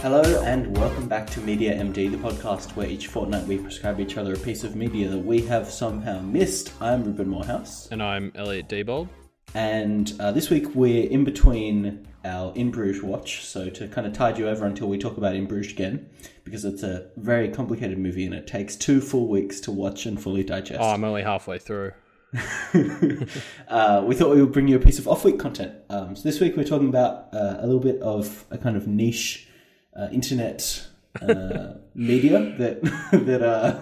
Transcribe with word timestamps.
Hello 0.00 0.22
and 0.44 0.76
welcome 0.76 1.08
back 1.08 1.28
to 1.30 1.40
Media 1.40 1.74
MD, 1.74 2.10
the 2.10 2.16
podcast 2.16 2.76
where 2.76 2.86
each 2.88 3.08
fortnight 3.08 3.46
we 3.46 3.58
prescribe 3.58 3.98
each 4.00 4.16
other 4.16 4.34
a 4.34 4.38
piece 4.38 4.62
of 4.62 4.76
media 4.76 5.08
that 5.08 5.18
we 5.18 5.42
have 5.42 5.68
somehow 5.68 6.20
missed. 6.20 6.72
I'm 6.80 7.02
Reuben 7.04 7.28
Morehouse, 7.28 7.88
And 7.90 8.02
I'm 8.02 8.30
Elliot 8.36 8.68
Diebold. 8.68 9.08
and 9.54 10.12
uh, 10.20 10.30
this 10.30 10.50
week 10.50 10.74
we're 10.74 11.08
in 11.10 11.24
between 11.24 12.06
our 12.24 12.52
In 12.54 12.70
Bruges 12.70 13.02
watch, 13.02 13.44
so 13.44 13.68
to 13.70 13.88
kind 13.88 14.06
of 14.06 14.12
tide 14.12 14.38
you 14.38 14.48
over 14.48 14.66
until 14.66 14.88
we 14.88 14.98
talk 14.98 15.16
about 15.16 15.34
In 15.34 15.46
Bruges 15.46 15.72
again, 15.72 16.08
because 16.44 16.64
it's 16.64 16.84
a 16.84 17.10
very 17.16 17.48
complicated 17.48 17.98
movie 17.98 18.24
and 18.24 18.34
it 18.34 18.46
takes 18.46 18.76
two 18.76 19.00
full 19.00 19.26
weeks 19.26 19.58
to 19.60 19.72
watch 19.72 20.06
and 20.06 20.22
fully 20.22 20.44
digest. 20.44 20.80
Oh, 20.80 20.90
I'm 20.90 21.02
only 21.04 21.22
halfway 21.22 21.58
through. 21.58 21.92
uh, 23.68 24.04
we 24.06 24.14
thought 24.14 24.30
we 24.34 24.40
would 24.40 24.52
bring 24.52 24.68
you 24.68 24.76
a 24.76 24.80
piece 24.80 24.98
of 24.98 25.08
off-week 25.08 25.38
content. 25.38 25.74
Um, 25.90 26.14
so 26.14 26.22
this 26.22 26.38
week 26.40 26.56
we're 26.56 26.64
talking 26.64 26.88
about 26.88 27.34
uh, 27.34 27.56
a 27.58 27.66
little 27.66 27.80
bit 27.80 28.00
of 28.00 28.44
a 28.50 28.58
kind 28.58 28.76
of 28.76 28.86
niche 28.86 29.47
uh, 29.98 30.08
internet 30.12 30.86
uh, 31.20 31.74
media 31.94 32.54
that 32.58 32.82
that 33.12 33.42
uh, 33.42 33.80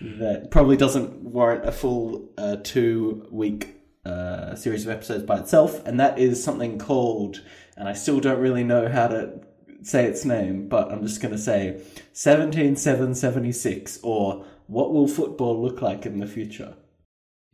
that 0.00 0.50
probably 0.50 0.76
doesn't 0.76 1.12
warrant 1.22 1.66
a 1.66 1.72
full 1.72 2.28
uh, 2.36 2.56
two-week 2.62 3.80
uh, 4.04 4.54
series 4.54 4.84
of 4.84 4.92
episodes 4.92 5.24
by 5.24 5.38
itself, 5.38 5.84
and 5.86 5.98
that 5.98 6.18
is 6.18 6.42
something 6.42 6.78
called, 6.78 7.40
and 7.76 7.88
I 7.88 7.94
still 7.94 8.20
don't 8.20 8.40
really 8.40 8.64
know 8.64 8.88
how 8.88 9.08
to 9.08 9.40
say 9.82 10.04
its 10.06 10.24
name, 10.24 10.68
but 10.68 10.90
I'm 10.92 11.02
just 11.02 11.22
going 11.22 11.32
to 11.32 11.38
say 11.38 11.80
17776, 12.12 14.00
or 14.02 14.44
what 14.66 14.92
will 14.92 15.08
football 15.08 15.60
look 15.60 15.80
like 15.82 16.04
in 16.06 16.18
the 16.18 16.26
future? 16.26 16.74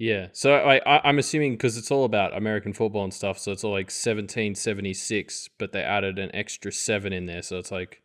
Yeah. 0.01 0.29
So 0.33 0.55
I, 0.55 0.81
I, 0.87 1.01
I'm 1.09 1.19
assuming 1.19 1.53
because 1.53 1.77
it's 1.77 1.91
all 1.91 2.05
about 2.05 2.35
American 2.37 2.73
football 2.73 3.05
and 3.05 3.13
stuff, 3.13 3.39
so 3.39 3.53
it's 3.53 3.63
all 3.63 3.73
like 3.73 3.91
1776, 3.91 5.51
but 5.59 5.73
they 5.73 5.83
added 5.83 6.19
an 6.19 6.35
extra 6.35 6.73
seven 6.73 7.13
in 7.13 7.27
there, 7.27 7.43
so 7.43 7.59
it's 7.59 7.71
like 7.71 8.03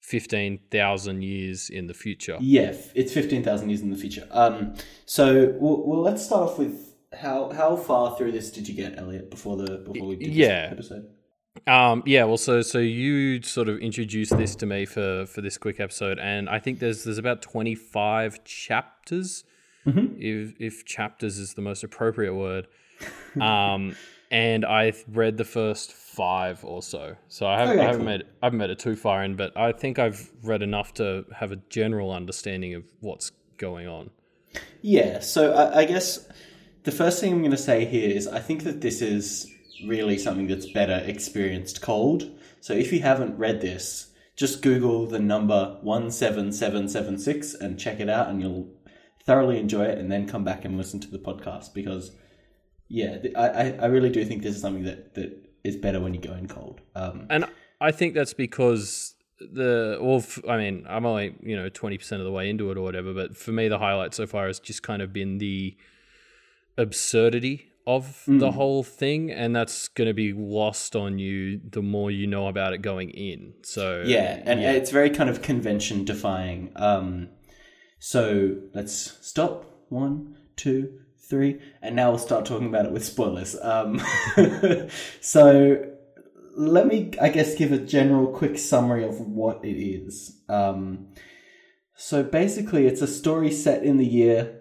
15,000 0.00 1.22
years 1.22 1.70
in 1.70 1.86
the 1.86 1.94
future. 1.94 2.36
Yeah, 2.40 2.74
it's 2.94 3.12
fifteen 3.12 3.42
thousand 3.42 3.70
years 3.70 3.80
in 3.80 3.90
the 3.90 3.96
future. 3.96 4.26
Um, 4.30 4.74
so 5.06 5.54
well, 5.58 5.82
well, 5.86 6.00
let's 6.02 6.24
start 6.24 6.50
off 6.50 6.58
with 6.58 6.94
how 7.18 7.50
how 7.50 7.74
far 7.76 8.16
through 8.16 8.32
this 8.32 8.50
did 8.50 8.68
you 8.68 8.74
get, 8.74 8.98
Elliot, 8.98 9.30
before 9.30 9.56
the 9.56 9.78
before 9.78 10.08
we 10.08 10.16
did 10.16 10.28
Yeah. 10.34 10.74
this 10.74 10.90
episode? 10.90 11.08
Um, 11.66 12.02
yeah, 12.06 12.24
well, 12.24 12.36
so 12.36 12.60
so 12.62 12.78
you 12.78 13.40
sort 13.42 13.68
of 13.68 13.78
introduced 13.78 14.36
this 14.36 14.54
to 14.56 14.66
me 14.66 14.84
for 14.84 15.26
for 15.26 15.40
this 15.40 15.56
quick 15.58 15.80
episode, 15.80 16.18
and 16.18 16.48
I 16.50 16.58
think 16.58 16.80
there's 16.80 17.04
there's 17.04 17.18
about 17.18 17.40
25 17.42 18.44
chapters, 18.44 19.44
if 19.86 20.54
if 20.58 20.84
chapters 20.84 21.38
is 21.38 21.54
the 21.54 21.62
most 21.62 21.84
appropriate 21.84 22.34
word. 22.34 22.66
Um, 23.40 23.96
and 24.30 24.64
I 24.64 24.92
read 25.08 25.36
the 25.36 25.44
first 25.44 25.92
five 25.92 26.64
or 26.64 26.82
so, 26.82 27.16
so 27.28 27.46
I 27.46 27.58
haven't, 27.58 27.78
Okay, 27.78 27.82
I 27.82 27.86
haven't 27.86 28.00
cool. 28.00 28.06
made 28.06 28.22
I 28.42 28.46
haven't 28.46 28.58
made 28.58 28.70
it 28.70 28.78
too 28.78 28.96
far 28.96 29.24
in, 29.24 29.36
but 29.36 29.56
I 29.56 29.72
think 29.72 29.98
I've 29.98 30.30
read 30.42 30.62
enough 30.62 30.94
to 30.94 31.24
have 31.34 31.50
a 31.50 31.56
general 31.70 32.12
understanding 32.12 32.74
of 32.74 32.84
what's 33.00 33.32
going 33.56 33.88
on. 33.88 34.10
Yeah. 34.82 35.20
So 35.20 35.52
I, 35.54 35.80
I 35.80 35.84
guess 35.84 36.28
the 36.84 36.92
first 36.92 37.20
thing 37.20 37.32
I'm 37.32 37.38
going 37.40 37.50
to 37.52 37.56
say 37.56 37.84
here 37.84 38.10
is 38.10 38.26
I 38.28 38.40
think 38.40 38.64
that 38.64 38.80
this 38.80 39.00
is 39.00 39.46
really 39.86 40.18
something 40.18 40.46
that's 40.46 40.66
better 40.70 41.02
experienced 41.06 41.80
cold. 41.82 42.30
So 42.60 42.72
if 42.72 42.92
you 42.92 43.00
haven't 43.00 43.38
read 43.38 43.60
this, 43.60 44.08
just 44.36 44.62
Google 44.62 45.06
the 45.06 45.18
number 45.18 45.78
one 45.82 46.10
seven 46.10 46.52
seven 46.52 46.88
seven 46.88 47.18
six 47.18 47.54
and 47.54 47.78
check 47.78 48.00
it 48.00 48.08
out, 48.08 48.28
and 48.28 48.40
you'll 48.40 48.68
thoroughly 49.30 49.58
enjoy 49.66 49.84
it, 49.92 49.98
and 49.98 50.08
then 50.12 50.22
come 50.34 50.44
back 50.50 50.64
and 50.66 50.72
listen 50.76 50.98
to 51.00 51.10
the 51.16 51.22
podcast 51.28 51.68
because. 51.74 52.04
Yeah, 52.92 53.18
I, 53.36 53.76
I 53.84 53.86
really 53.86 54.10
do 54.10 54.24
think 54.24 54.42
this 54.42 54.56
is 54.56 54.62
something 54.62 54.82
that, 54.90 55.14
that 55.14 55.30
is 55.62 55.76
better 55.76 56.00
when 56.00 56.12
you 56.12 56.20
go 56.20 56.34
in 56.40 56.48
cold. 56.48 56.80
Um, 56.96 57.28
And 57.30 57.44
I 57.80 57.92
think 57.92 58.14
that's 58.14 58.34
because 58.34 59.14
the 59.38 59.98
well, 60.00 60.16
f- 60.16 60.42
I 60.48 60.56
mean, 60.56 60.86
I'm 60.88 61.06
only 61.06 61.36
you 61.40 61.56
know 61.56 61.68
twenty 61.68 61.98
percent 61.98 62.20
of 62.20 62.26
the 62.26 62.32
way 62.32 62.50
into 62.50 62.68
it 62.72 62.76
or 62.76 62.82
whatever, 62.82 63.14
but 63.14 63.36
for 63.36 63.52
me, 63.52 63.68
the 63.68 63.78
highlight 63.78 64.12
so 64.12 64.26
far 64.26 64.48
has 64.48 64.58
just 64.58 64.82
kind 64.82 65.02
of 65.02 65.12
been 65.12 65.38
the 65.38 65.76
absurdity 66.76 67.66
of 67.86 68.24
the 68.26 68.50
whole 68.52 68.82
thing, 68.82 69.30
and 69.30 69.54
that's 69.54 69.88
going 69.88 70.08
to 70.08 70.14
be 70.14 70.32
lost 70.32 70.94
on 70.96 71.18
you 71.18 71.60
the 71.70 71.82
more 71.82 72.10
you 72.10 72.26
know 72.26 72.46
about 72.48 72.72
it 72.72 72.82
going 72.82 73.10
in. 73.10 73.54
So 73.62 74.02
Yeah, 74.04 74.42
and 74.44 74.60
it's 74.60 74.90
very 74.90 75.10
kind 75.10 75.30
of 75.30 75.42
convention 75.42 76.04
defying. 76.04 76.72
Um, 76.76 77.28
so 78.00 78.56
let's 78.74 79.16
stop. 79.20 79.66
One, 79.90 80.36
two, 80.56 80.98
three, 81.28 81.60
and 81.82 81.94
now 81.94 82.10
we'll 82.10 82.18
start 82.18 82.46
talking 82.46 82.66
about 82.66 82.86
it 82.86 82.92
with 82.92 83.04
spoilers. 83.04 83.54
Um, 83.60 84.02
so 85.20 85.84
let 86.56 86.86
me, 86.86 87.10
I 87.20 87.28
guess, 87.28 87.54
give 87.54 87.72
a 87.72 87.78
general 87.78 88.28
quick 88.28 88.56
summary 88.58 89.04
of 89.04 89.20
what 89.20 89.62
it 89.64 89.78
is. 89.80 90.40
Um, 90.48 91.08
so 91.94 92.22
basically, 92.22 92.86
it's 92.86 93.02
a 93.02 93.06
story 93.06 93.52
set 93.52 93.84
in 93.84 93.98
the 93.98 94.06
year. 94.06 94.56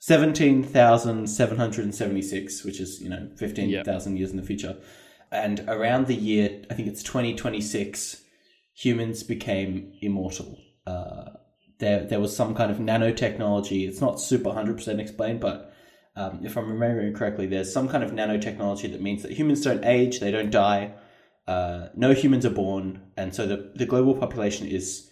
17,776, 0.00 2.64
which 2.64 2.78
is, 2.78 3.00
you 3.00 3.08
know, 3.08 3.30
15,000 3.36 4.18
years 4.18 4.30
in 4.30 4.36
the 4.36 4.42
future. 4.42 4.76
And 5.32 5.64
around 5.66 6.08
the 6.08 6.14
year, 6.14 6.60
I 6.70 6.74
think 6.74 6.88
it's 6.88 7.02
2026, 7.02 8.22
humans 8.74 9.22
became 9.22 9.94
immortal. 10.02 10.58
Uh, 10.86 11.30
there, 11.84 12.04
there 12.04 12.20
was 12.20 12.34
some 12.34 12.54
kind 12.54 12.70
of 12.70 12.78
nanotechnology. 12.78 13.86
It's 13.86 14.00
not 14.00 14.20
super 14.20 14.50
100% 14.50 14.98
explained, 14.98 15.40
but 15.40 15.74
um, 16.16 16.40
if 16.42 16.56
I'm 16.56 16.68
remembering 16.68 17.14
correctly, 17.14 17.46
there's 17.46 17.72
some 17.72 17.88
kind 17.88 18.02
of 18.02 18.12
nanotechnology 18.12 18.90
that 18.92 19.02
means 19.02 19.22
that 19.22 19.32
humans 19.32 19.62
don't 19.62 19.84
age, 19.84 20.20
they 20.20 20.30
don't 20.30 20.50
die, 20.50 20.94
uh, 21.46 21.88
no 21.94 22.12
humans 22.12 22.46
are 22.46 22.50
born, 22.50 23.02
and 23.16 23.34
so 23.34 23.46
the, 23.46 23.72
the 23.74 23.84
global 23.84 24.14
population 24.14 24.66
is 24.66 25.10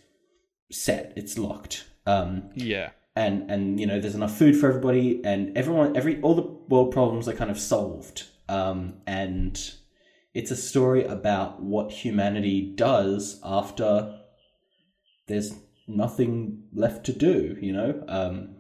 set, 0.71 1.13
it's 1.15 1.37
locked. 1.37 1.85
Um, 2.07 2.51
yeah, 2.55 2.91
and 3.15 3.51
and 3.51 3.79
you 3.79 3.87
know 3.87 4.01
there's 4.01 4.15
enough 4.15 4.37
food 4.37 4.57
for 4.57 4.69
everybody 4.69 5.21
and 5.25 5.57
everyone 5.57 5.97
every 5.97 6.21
all 6.23 6.35
the 6.35 6.43
world 6.43 6.93
problems 6.93 7.29
are 7.29 7.35
kind 7.35 7.51
of 7.51 7.59
solved 7.59 8.25
um, 8.49 8.95
and 9.07 9.75
it's 10.35 10.51
a 10.51 10.57
story 10.57 11.05
about 11.05 11.63
what 11.63 11.93
humanity 11.93 12.73
does 12.75 13.39
after 13.45 14.19
there's 15.29 15.55
nothing 15.87 16.63
left 16.73 17.05
to 17.05 17.13
do 17.13 17.57
you 17.61 17.73
know 17.73 18.03
um, 18.09 18.57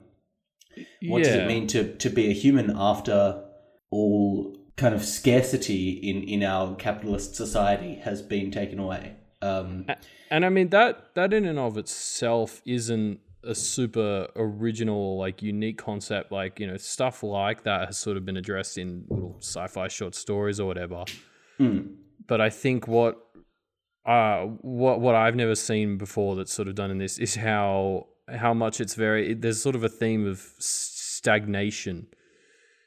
what 1.02 1.22
does 1.22 1.34
it 1.34 1.46
mean 1.46 1.66
to 1.66 1.94
to 1.96 2.10
be 2.10 2.28
a 2.28 2.32
human 2.32 2.72
after 2.76 3.44
all 3.90 4.56
kind 4.76 4.94
of 4.94 5.04
scarcity 5.04 5.90
in 5.90 6.22
in 6.22 6.42
our 6.42 6.74
capitalist 6.76 7.34
society 7.34 7.96
has 7.96 8.22
been 8.22 8.50
taken 8.50 8.78
away 8.78 9.16
um, 9.42 9.86
And 10.30 10.46
I 10.46 10.48
mean 10.48 10.68
that 10.70 11.14
that 11.14 11.32
in 11.34 11.44
and 11.44 11.58
of 11.58 11.76
itself 11.76 12.62
isn't 12.64 13.20
a 13.44 13.54
super 13.54 14.28
original, 14.36 15.18
like 15.18 15.42
unique 15.42 15.78
concept. 15.78 16.32
Like 16.32 16.60
you 16.60 16.66
know, 16.66 16.76
stuff 16.76 17.22
like 17.22 17.64
that 17.64 17.86
has 17.86 17.98
sort 17.98 18.16
of 18.16 18.24
been 18.24 18.36
addressed 18.36 18.78
in 18.78 19.04
little 19.08 19.36
sci-fi 19.40 19.88
short 19.88 20.14
stories 20.14 20.60
or 20.60 20.66
whatever. 20.66 21.04
But 22.26 22.40
I 22.40 22.50
think 22.50 22.86
what 22.86 23.18
uh 24.06 24.42
what 24.62 25.00
what 25.00 25.14
I've 25.14 25.36
never 25.36 25.54
seen 25.54 25.96
before 25.96 26.34
that's 26.36 26.52
sort 26.52 26.68
of 26.68 26.74
done 26.74 26.90
in 26.90 26.98
this 26.98 27.18
is 27.18 27.36
how 27.36 28.08
how 28.28 28.52
much 28.54 28.80
it's 28.80 28.94
very 28.94 29.34
there's 29.34 29.62
sort 29.62 29.76
of 29.76 29.84
a 29.84 29.88
theme 29.88 30.26
of 30.26 30.38
stagnation 30.58 32.08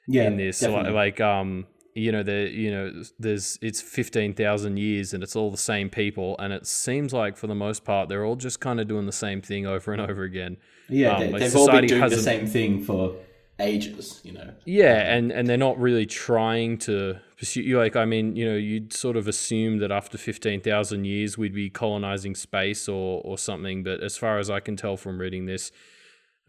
yeah 0.07 0.23
in 0.23 0.37
this. 0.37 0.57
So, 0.57 0.73
like, 0.73 0.91
like 0.91 1.21
um 1.21 1.67
you 1.93 2.11
know 2.11 2.23
the 2.23 2.49
you 2.51 2.69
know 2.69 3.03
there's 3.17 3.57
it's 3.61 3.81
15,000 3.81 4.77
years 4.77 5.13
and 5.13 5.23
it's 5.23 5.35
all 5.35 5.49
the 5.49 5.57
same 5.57 5.89
people 5.89 6.35
and 6.39 6.51
it 6.51 6.67
seems 6.67 7.13
like 7.13 7.37
for 7.37 7.47
the 7.47 7.55
most 7.55 7.85
part 7.85 8.09
they're 8.09 8.25
all 8.25 8.35
just 8.35 8.59
kind 8.59 8.81
of 8.81 8.87
doing 8.87 9.05
the 9.05 9.13
same 9.13 9.41
thing 9.41 9.65
over 9.65 9.93
and 9.93 10.01
over 10.01 10.23
again. 10.23 10.57
Yeah 10.89 11.15
um, 11.15 11.19
they, 11.21 11.31
like 11.31 11.41
they've 11.41 11.55
all 11.55 11.71
been 11.71 11.87
doing 11.87 12.09
the 12.09 12.17
same 12.17 12.47
thing 12.47 12.83
for 12.83 13.15
ages 13.59 14.21
you 14.23 14.33
know? 14.33 14.53
Yeah 14.65 15.15
and 15.15 15.31
and 15.31 15.47
they're 15.47 15.57
not 15.57 15.79
really 15.79 16.05
trying 16.05 16.77
to 16.79 17.19
pursue 17.37 17.61
you 17.61 17.77
like 17.77 17.95
i 17.95 18.05
mean 18.05 18.35
you 18.35 18.45
know 18.45 18.55
you'd 18.55 18.93
sort 18.93 19.17
of 19.17 19.27
assume 19.27 19.79
that 19.79 19.91
after 19.91 20.17
15,000 20.17 21.05
years 21.05 21.37
we'd 21.37 21.53
be 21.53 21.69
colonizing 21.69 22.35
space 22.35 22.87
or 22.89 23.21
or 23.23 23.37
something 23.37 23.83
but 23.83 24.01
as 24.01 24.17
far 24.17 24.39
as 24.39 24.49
i 24.49 24.59
can 24.59 24.75
tell 24.75 24.97
from 24.97 25.19
reading 25.19 25.45
this 25.45 25.71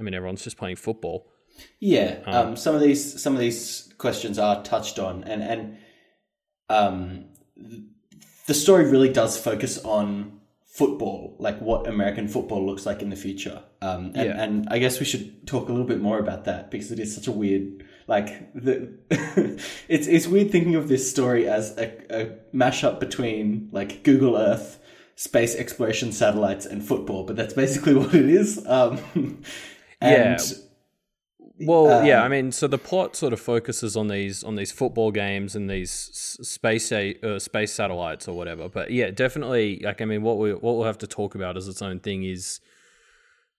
i 0.00 0.02
mean 0.02 0.14
everyone's 0.14 0.44
just 0.44 0.56
playing 0.56 0.76
football. 0.76 1.28
Yeah, 1.80 2.18
um, 2.26 2.56
some 2.56 2.74
of 2.74 2.80
these 2.80 3.20
some 3.20 3.34
of 3.34 3.40
these 3.40 3.92
questions 3.98 4.38
are 4.38 4.62
touched 4.62 4.98
on, 4.98 5.24
and 5.24 5.42
and 5.42 5.78
um, 6.68 7.24
th- 7.56 7.82
the 8.46 8.54
story 8.54 8.90
really 8.90 9.12
does 9.12 9.38
focus 9.38 9.78
on 9.84 10.35
football, 10.76 11.34
like 11.38 11.58
what 11.60 11.86
American 11.86 12.28
football 12.28 12.64
looks 12.66 12.84
like 12.84 13.00
in 13.02 13.08
the 13.10 13.16
future. 13.16 13.62
Um, 13.80 14.12
and, 14.14 14.26
Yeah. 14.28 14.42
and 14.42 14.68
I 14.70 14.78
guess 14.78 15.00
we 15.00 15.06
should 15.06 15.46
talk 15.46 15.68
a 15.68 15.72
little 15.72 15.86
bit 15.86 16.00
more 16.00 16.18
about 16.18 16.44
that 16.44 16.70
because 16.70 16.92
it 16.92 16.98
is 16.98 17.14
such 17.14 17.26
a 17.26 17.32
weird, 17.32 17.82
like 18.06 18.52
the 18.54 18.92
it's 19.88 20.06
it's 20.06 20.26
weird 20.26 20.50
thinking 20.50 20.74
of 20.74 20.88
this 20.88 21.10
story 21.10 21.48
as 21.48 21.76
a, 21.78 21.86
a 22.10 22.20
mashup 22.54 23.00
between 23.00 23.68
like 23.72 24.02
Google 24.04 24.36
Earth. 24.36 24.78
Space 25.18 25.54
exploration 25.56 26.12
satellites 26.12 26.66
and 26.66 26.84
football, 26.84 27.24
but 27.24 27.36
that's 27.36 27.54
basically 27.54 27.94
what 28.00 28.14
it 28.14 28.28
is. 28.28 28.62
Um, 28.66 28.98
and 29.98 30.38
Yeah. 30.38 30.38
Well, 31.58 31.90
um, 31.90 32.06
yeah, 32.06 32.22
I 32.22 32.28
mean, 32.28 32.52
so 32.52 32.66
the 32.66 32.78
plot 32.78 33.16
sort 33.16 33.32
of 33.32 33.40
focuses 33.40 33.96
on 33.96 34.08
these 34.08 34.44
on 34.44 34.56
these 34.56 34.72
football 34.72 35.10
games 35.10 35.56
and 35.56 35.70
these 35.70 35.90
space 35.90 36.92
uh, 36.92 37.38
space 37.38 37.72
satellites 37.72 38.28
or 38.28 38.36
whatever. 38.36 38.68
But 38.68 38.90
yeah, 38.90 39.10
definitely, 39.10 39.80
like 39.82 40.02
I 40.02 40.04
mean, 40.04 40.22
what 40.22 40.38
we 40.38 40.52
what 40.52 40.76
we'll 40.76 40.84
have 40.84 40.98
to 40.98 41.06
talk 41.06 41.34
about 41.34 41.56
as 41.56 41.66
its 41.66 41.80
own 41.80 42.00
thing 42.00 42.24
is 42.24 42.60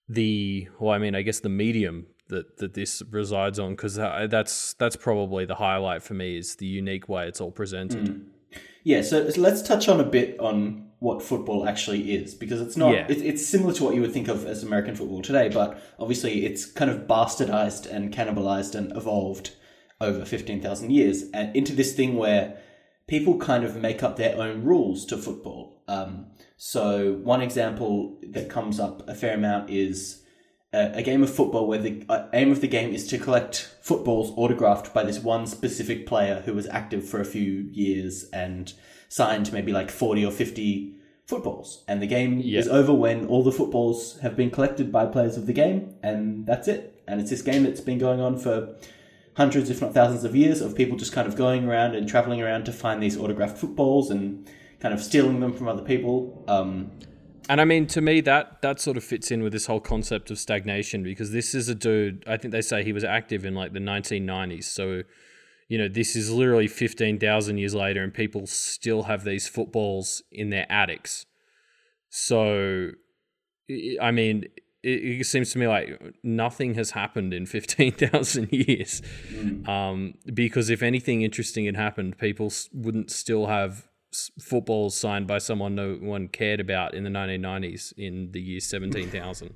the 0.08 0.68
well, 0.78 0.92
I 0.92 0.98
mean, 0.98 1.14
I 1.14 1.22
guess 1.22 1.40
the 1.40 1.48
medium 1.48 2.06
that 2.28 2.58
that 2.58 2.74
this 2.74 3.02
resides 3.10 3.58
on 3.58 3.72
because 3.72 3.96
that's 3.96 4.74
that's 4.74 4.96
probably 4.96 5.44
the 5.44 5.56
highlight 5.56 6.02
for 6.02 6.14
me 6.14 6.36
is 6.36 6.56
the 6.56 6.66
unique 6.66 7.08
way 7.08 7.26
it's 7.26 7.40
all 7.40 7.50
presented. 7.50 8.06
Mm. 8.06 8.24
Yeah, 8.88 9.02
so, 9.02 9.28
so, 9.28 9.38
let's 9.42 9.60
touch 9.60 9.86
on 9.86 10.00
a 10.00 10.04
bit 10.04 10.40
on 10.40 10.86
what 10.98 11.20
football 11.22 11.68
actually 11.68 12.14
is 12.14 12.34
because 12.34 12.62
it's 12.62 12.74
not 12.74 12.94
yeah. 12.94 13.06
it, 13.06 13.20
it's 13.20 13.46
similar 13.46 13.74
to 13.74 13.84
what 13.84 13.94
you 13.94 14.00
would 14.00 14.14
think 14.14 14.28
of 14.28 14.46
as 14.46 14.62
American 14.62 14.96
football 14.96 15.20
today, 15.20 15.50
but 15.50 15.78
obviously 15.98 16.46
it's 16.46 16.64
kind 16.64 16.90
of 16.90 17.06
bastardized 17.06 17.84
and 17.84 18.14
cannibalized 18.14 18.74
and 18.74 18.96
evolved 18.96 19.54
over 20.00 20.24
fifteen 20.24 20.62
thousand 20.62 20.90
years 20.90 21.24
and 21.34 21.54
into 21.54 21.74
this 21.74 21.92
thing 21.92 22.16
where 22.16 22.56
people 23.06 23.36
kind 23.36 23.62
of 23.62 23.76
make 23.76 24.02
up 24.02 24.16
their 24.16 24.34
own 24.40 24.64
rules 24.64 25.04
to 25.04 25.18
football. 25.18 25.82
Um, 25.86 26.28
so 26.56 27.20
one 27.22 27.42
example 27.42 28.18
that 28.30 28.48
comes 28.48 28.80
up 28.80 29.06
a 29.06 29.14
fair 29.14 29.34
amount 29.34 29.68
is 29.68 30.22
a, 30.72 30.98
a 30.98 31.02
game 31.02 31.22
of 31.22 31.34
football 31.34 31.66
where 31.66 31.78
the 31.78 32.04
uh, 32.08 32.26
aim 32.32 32.50
of 32.50 32.60
the 32.60 32.68
game 32.68 32.92
is 32.92 33.06
to 33.08 33.18
collect 33.18 33.74
footballs 33.80 34.32
autographed 34.36 34.92
by 34.92 35.02
this 35.02 35.18
one 35.18 35.46
specific 35.46 36.06
player 36.06 36.42
who 36.44 36.54
was 36.54 36.66
active 36.68 37.08
for 37.08 37.20
a 37.20 37.24
few 37.24 37.68
years 37.72 38.24
and 38.32 38.72
signed 39.08 39.52
maybe 39.52 39.72
like 39.72 39.90
40 39.90 40.24
or 40.24 40.30
50 40.30 40.94
footballs. 41.26 41.84
And 41.86 42.02
the 42.02 42.06
game 42.06 42.40
yeah. 42.40 42.58
is 42.58 42.68
over 42.68 42.92
when 42.92 43.26
all 43.26 43.42
the 43.42 43.52
footballs 43.52 44.18
have 44.20 44.36
been 44.36 44.50
collected 44.50 44.90
by 44.92 45.06
players 45.06 45.36
of 45.36 45.46
the 45.46 45.52
game, 45.52 45.94
and 46.02 46.46
that's 46.46 46.68
it. 46.68 47.02
And 47.06 47.20
it's 47.20 47.30
this 47.30 47.42
game 47.42 47.64
that's 47.64 47.80
been 47.80 47.98
going 47.98 48.20
on 48.20 48.38
for 48.38 48.76
hundreds, 49.36 49.70
if 49.70 49.80
not 49.80 49.94
thousands 49.94 50.24
of 50.24 50.34
years, 50.34 50.60
of 50.60 50.74
people 50.74 50.96
just 50.96 51.12
kind 51.12 51.28
of 51.28 51.36
going 51.36 51.66
around 51.66 51.94
and 51.94 52.08
traveling 52.08 52.42
around 52.42 52.64
to 52.64 52.72
find 52.72 53.02
these 53.02 53.16
autographed 53.16 53.56
footballs 53.56 54.10
and 54.10 54.48
kind 54.80 54.92
of 54.92 55.00
stealing 55.00 55.40
them 55.40 55.52
from 55.52 55.68
other 55.68 55.82
people. 55.82 56.44
Um, 56.48 56.90
and 57.48 57.60
I 57.60 57.64
mean, 57.64 57.86
to 57.88 58.00
me, 58.00 58.20
that 58.22 58.60
that 58.62 58.80
sort 58.80 58.96
of 58.96 59.04
fits 59.04 59.30
in 59.30 59.42
with 59.42 59.52
this 59.52 59.66
whole 59.66 59.80
concept 59.80 60.30
of 60.30 60.38
stagnation 60.38 61.02
because 61.02 61.32
this 61.32 61.54
is 61.54 61.68
a 61.68 61.74
dude. 61.74 62.24
I 62.26 62.36
think 62.36 62.52
they 62.52 62.60
say 62.60 62.84
he 62.84 62.92
was 62.92 63.04
active 63.04 63.44
in 63.44 63.54
like 63.54 63.72
the 63.72 63.78
1990s. 63.78 64.64
So, 64.64 65.02
you 65.68 65.78
know, 65.78 65.88
this 65.88 66.14
is 66.14 66.30
literally 66.30 66.68
15,000 66.68 67.58
years 67.58 67.74
later, 67.74 68.02
and 68.02 68.12
people 68.12 68.46
still 68.46 69.04
have 69.04 69.24
these 69.24 69.48
footballs 69.48 70.22
in 70.30 70.50
their 70.50 70.70
attics. 70.70 71.24
So, 72.10 72.90
I 74.00 74.10
mean, 74.10 74.44
it, 74.82 75.20
it 75.20 75.26
seems 75.26 75.52
to 75.52 75.58
me 75.58 75.66
like 75.66 76.14
nothing 76.22 76.74
has 76.74 76.90
happened 76.92 77.32
in 77.32 77.46
15,000 77.46 78.52
years. 78.52 79.02
Mm. 79.30 79.68
Um, 79.68 80.14
because 80.32 80.70
if 80.70 80.82
anything 80.82 81.22
interesting 81.22 81.64
had 81.64 81.76
happened, 81.76 82.18
people 82.18 82.52
wouldn't 82.72 83.10
still 83.10 83.46
have 83.46 83.88
footballs 84.12 84.96
signed 84.96 85.26
by 85.26 85.38
someone 85.38 85.74
no 85.74 85.94
one 85.94 86.28
cared 86.28 86.60
about 86.60 86.94
in 86.94 87.04
the 87.04 87.10
1990s 87.10 87.92
in 87.96 88.32
the 88.32 88.40
year 88.40 88.60
17,000. 88.60 89.54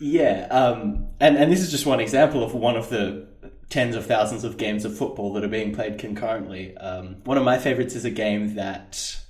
Yeah, 0.00 0.46
um, 0.50 1.08
and 1.20 1.36
and 1.36 1.52
this 1.52 1.60
is 1.60 1.70
just 1.70 1.84
one 1.84 2.00
example 2.00 2.42
of 2.42 2.54
one 2.54 2.76
of 2.76 2.88
the 2.88 3.28
tens 3.68 3.94
of 3.94 4.06
thousands 4.06 4.44
of 4.44 4.56
games 4.56 4.84
of 4.84 4.96
football 4.96 5.34
that 5.34 5.44
are 5.44 5.48
being 5.48 5.74
played 5.74 5.98
concurrently. 5.98 6.76
Um, 6.78 7.16
one 7.24 7.36
of 7.36 7.44
my 7.44 7.58
favorites 7.58 7.94
is 7.94 8.06
a 8.06 8.10
game 8.10 8.54
that 8.54 9.20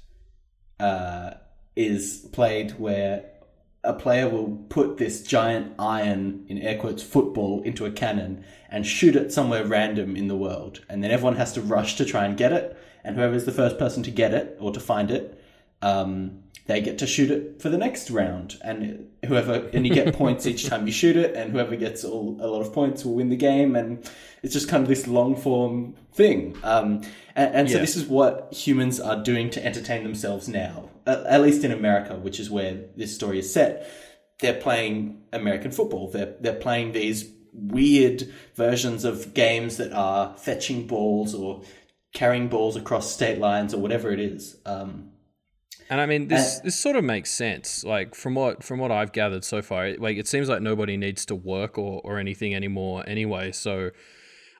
uh, 0.79 1.33
is 1.75 2.29
played 2.33 2.79
where 2.79 3.25
a 3.83 3.93
player 3.95 4.29
will 4.29 4.65
put 4.69 4.97
this 4.99 5.23
giant 5.23 5.75
iron 5.79 6.45
in 6.49 6.59
air 6.59 6.79
quotes 6.79 7.03
football 7.03 7.62
into 7.62 7.85
a 7.85 7.91
cannon 7.91 8.45
and 8.71 8.87
shoot 8.87 9.17
it 9.17 9.33
somewhere 9.33 9.65
random 9.65 10.15
in 10.15 10.29
the 10.29 10.37
world, 10.37 10.85
and 10.89 11.03
then 11.03 11.11
everyone 11.11 11.37
has 11.37 11.53
to 11.55 11.61
rush 11.61 11.97
to 11.97 12.05
try 12.05 12.25
and 12.25 12.37
get 12.37 12.53
it 12.53 12.80
and 13.05 13.17
whoever's 13.17 13.44
the 13.44 13.52
first 13.52 13.79
person 13.79 14.02
to 14.05 14.11
get 14.11 14.35
it 14.35 14.56
or 14.61 14.73
to 14.73 14.81
find 14.81 15.11
it, 15.11 15.43
um, 15.82 16.43
they 16.67 16.81
get 16.81 16.99
to 16.99 17.06
shoot 17.06 17.31
it 17.31 17.61
for 17.61 17.69
the 17.69 17.79
next 17.79 18.11
round. 18.11 18.58
And 18.62 19.08
whoever 19.26 19.69
and 19.73 19.87
you 19.87 19.93
get 19.93 20.14
points 20.23 20.47
each 20.47 20.67
time 20.67 20.87
you 20.87 20.93
shoot 20.93 21.17
it, 21.17 21.35
and 21.35 21.52
whoever 21.52 21.76
gets 21.76 22.05
all, 22.05 22.37
a 22.41 22.47
lot 22.47 22.61
of 22.61 22.73
points 22.73 23.05
will 23.05 23.14
win 23.14 23.29
the 23.29 23.37
game. 23.37 23.75
And 23.75 24.08
it's 24.43 24.52
just 24.52 24.69
kind 24.69 24.82
of 24.82 24.88
this 24.88 25.06
long 25.06 25.37
form 25.37 25.97
thing. 26.12 26.56
Um, 26.62 27.02
and, 27.35 27.55
and 27.55 27.70
so 27.70 27.79
this 27.79 27.97
is 27.97 28.06
what 28.06 28.52
humans 28.52 29.00
are 29.00 29.23
doing 29.23 29.50
to 29.50 29.64
entertain 29.64 30.05
themselves 30.05 30.49
now, 30.49 30.91
at, 31.06 31.26
at 31.26 31.43
least 31.43 31.64
in 31.64 31.73
America, 31.73 32.17
which 32.17 32.38
is 32.38 32.50
where 32.50 32.79
this 32.97 33.14
story 33.14 33.38
is 33.38 33.52
set. 33.52 33.91
They're 34.38 34.61
playing 34.61 35.23
American 35.32 35.70
football. 35.70 36.08
They're 36.11 36.35
they're 36.41 36.55
playing 36.55 36.93
these 36.93 37.31
weird 37.52 38.32
versions 38.55 39.05
of 39.05 39.35
games 39.35 39.76
that 39.79 39.93
are 39.93 40.37
fetching 40.37 40.87
balls 40.87 41.35
or 41.35 41.62
carrying 42.12 42.49
balls 42.49 42.77
across 42.77 43.12
state 43.12 43.39
lines 43.39 43.75
or 43.75 43.79
whatever 43.79 44.11
it 44.11 44.21
is. 44.21 44.57
Um, 44.67 45.11
and 45.89 46.01
I 46.01 46.07
mean, 46.07 46.29
this 46.29 46.59
and, 46.59 46.67
this 46.67 46.77
sort 46.77 46.97
of 46.97 47.05
makes 47.05 47.31
sense. 47.31 47.83
Like 47.83 48.15
from 48.15 48.35
what 48.35 48.62
from 48.62 48.79
what 48.79 48.93
I've 48.93 49.12
gathered 49.12 49.45
so 49.45 49.61
far, 49.61 49.93
like 49.99 50.17
it 50.17 50.29
seems 50.29 50.49
like 50.49 50.62
nobody 50.62 50.97
needs 50.97 51.27
to 51.27 51.35
work 51.35 51.79
or 51.79 52.01
or 52.05 52.19
anything 52.19 52.55
anymore 52.55 53.03
anyway. 53.07 53.51
So, 53.53 53.91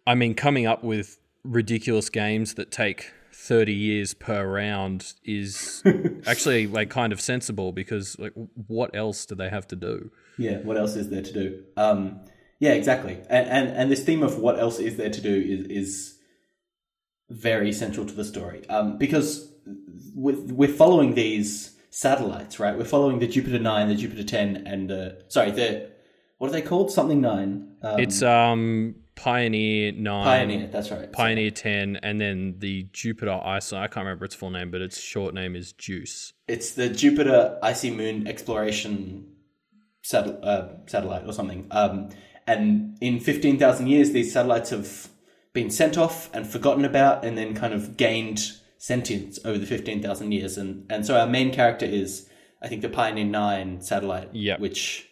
I 0.07 0.15
mean, 0.17 0.35
coming 0.35 0.67
up 0.67 0.83
with 0.83 1.19
ridiculous 1.45 2.11
games 2.11 2.55
that 2.55 2.71
take 2.71 3.13
30 3.33 3.73
years 3.73 4.13
per 4.13 4.47
round 4.47 5.15
is 5.25 5.83
actually 6.27 6.67
like 6.67 6.91
kind 6.91 7.13
of 7.13 7.21
sensible 7.21 7.73
because 7.73 8.19
like 8.19 8.33
what 8.67 8.95
else 8.95 9.25
do 9.25 9.35
they 9.35 9.49
have 9.49 9.67
to 9.67 9.77
do 9.77 10.11
yeah 10.37 10.59
what 10.59 10.77
else 10.77 10.95
is 10.95 11.09
there 11.09 11.23
to 11.23 11.33
do 11.33 11.63
um 11.79 12.21
yeah 12.59 12.73
exactly 12.73 13.15
and 13.31 13.49
and, 13.49 13.69
and 13.69 13.91
this 13.91 14.05
theme 14.05 14.23
of 14.23 14.39
what 14.39 14.59
else 14.59 14.79
is 14.79 14.99
there 14.99 15.09
to 15.09 15.23
do 15.23 15.35
is 15.35 15.67
is 15.69 16.19
very 17.31 17.73
central 17.73 18.05
to 18.05 18.13
the 18.13 18.25
story 18.25 18.69
um, 18.69 18.99
because 18.99 19.51
with, 20.15 20.53
we're 20.53 20.69
following 20.69 21.15
these 21.15 21.77
satellites, 21.91 22.59
right? 22.59 22.77
We're 22.77 22.85
following 22.85 23.19
the 23.19 23.27
Jupiter 23.27 23.59
9, 23.59 23.89
the 23.89 23.95
Jupiter 23.95 24.25
10, 24.25 24.67
and 24.67 24.89
the. 24.89 25.23
Sorry, 25.29 25.51
the. 25.51 25.91
What 26.39 26.49
are 26.49 26.53
they 26.53 26.63
called? 26.63 26.91
Something 26.91 27.21
9. 27.21 27.77
Um, 27.83 28.01
it's 28.01 28.23
um 28.23 28.95
Pioneer 29.15 29.93
9. 29.93 30.25
Pioneer, 30.25 30.67
that's 30.69 30.91
right. 30.91 31.13
Pioneer 31.13 31.51
10, 31.51 31.97
and 32.03 32.21
then 32.21 32.55
the 32.59 32.89
Jupiter 32.93 33.39
Icy. 33.45 33.77
I 33.77 33.87
can't 33.87 34.05
remember 34.05 34.25
its 34.25 34.35
full 34.35 34.51
name, 34.51 34.71
but 34.71 34.81
its 34.81 34.99
short 34.99 35.35
name 35.35 35.55
is 35.55 35.73
JUICE. 35.75 36.33
It's 36.49 36.73
the 36.73 36.89
Jupiter 36.89 37.59
Icy 37.63 37.91
Moon 37.91 38.27
Exploration 38.27 39.27
satel- 40.03 40.39
uh, 40.43 40.69
Satellite 40.87 41.27
or 41.27 41.33
something. 41.33 41.67
Um, 41.71 42.09
and 42.47 42.97
in 43.01 43.21
15,000 43.21 43.87
years, 43.87 44.13
these 44.13 44.33
satellites 44.33 44.71
have 44.71 45.09
been 45.53 45.71
sent 45.71 45.99
off 45.99 46.31
and 46.33 46.47
forgotten 46.47 46.85
about 46.85 47.25
and 47.25 47.37
then 47.37 47.55
kind 47.55 47.75
of 47.75 47.97
gained 47.97 48.53
sentience 48.79 49.39
over 49.45 49.59
the 49.59 49.67
15,000 49.67 50.33
years. 50.33 50.57
And, 50.57 50.87
and 50.91 51.05
so 51.05 51.19
our 51.19 51.27
main 51.27 51.53
character 51.53 51.87
is, 51.87 52.29
I 52.63 52.69
think, 52.69 52.83
the 52.83 52.89
Pioneer 52.89 53.25
9 53.25 53.81
satellite, 53.81 54.31
yep. 54.33 54.61
which 54.61 55.09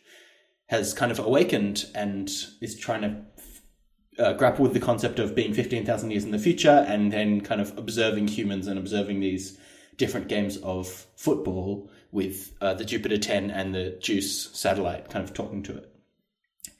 has 0.67 0.95
kind 0.95 1.11
of 1.11 1.19
awakened 1.19 1.87
and 1.95 2.31
is 2.61 2.79
trying 2.79 3.03
to 3.03 4.23
uh, 4.23 4.33
grapple 4.35 4.63
with 4.63 4.75
the 4.75 4.81
concept 4.81 5.19
of 5.19 5.35
being 5.35 5.53
15,000 5.53 6.11
years 6.11 6.25
in 6.25 6.31
the 6.31 6.39
future 6.39 6.85
and 6.89 7.13
then 7.13 7.41
kind 7.41 7.61
of 7.61 7.77
observing 7.79 8.29
humans 8.29 8.67
and 8.67 8.79
observing 8.79 9.21
these 9.21 9.59
different 9.97 10.29
games 10.29 10.57
of 10.59 11.07
football 11.17 11.91
with 12.11 12.55
uh, 12.61 12.75
the 12.75 12.85
Jupiter 12.85 13.19
10 13.19 13.51
and 13.51 13.75
the 13.75 13.99
JUICE 14.01 14.51
satellite 14.53 15.11
kind 15.11 15.25
of 15.25 15.35
talking 15.35 15.63
to 15.65 15.77
it. 15.77 15.93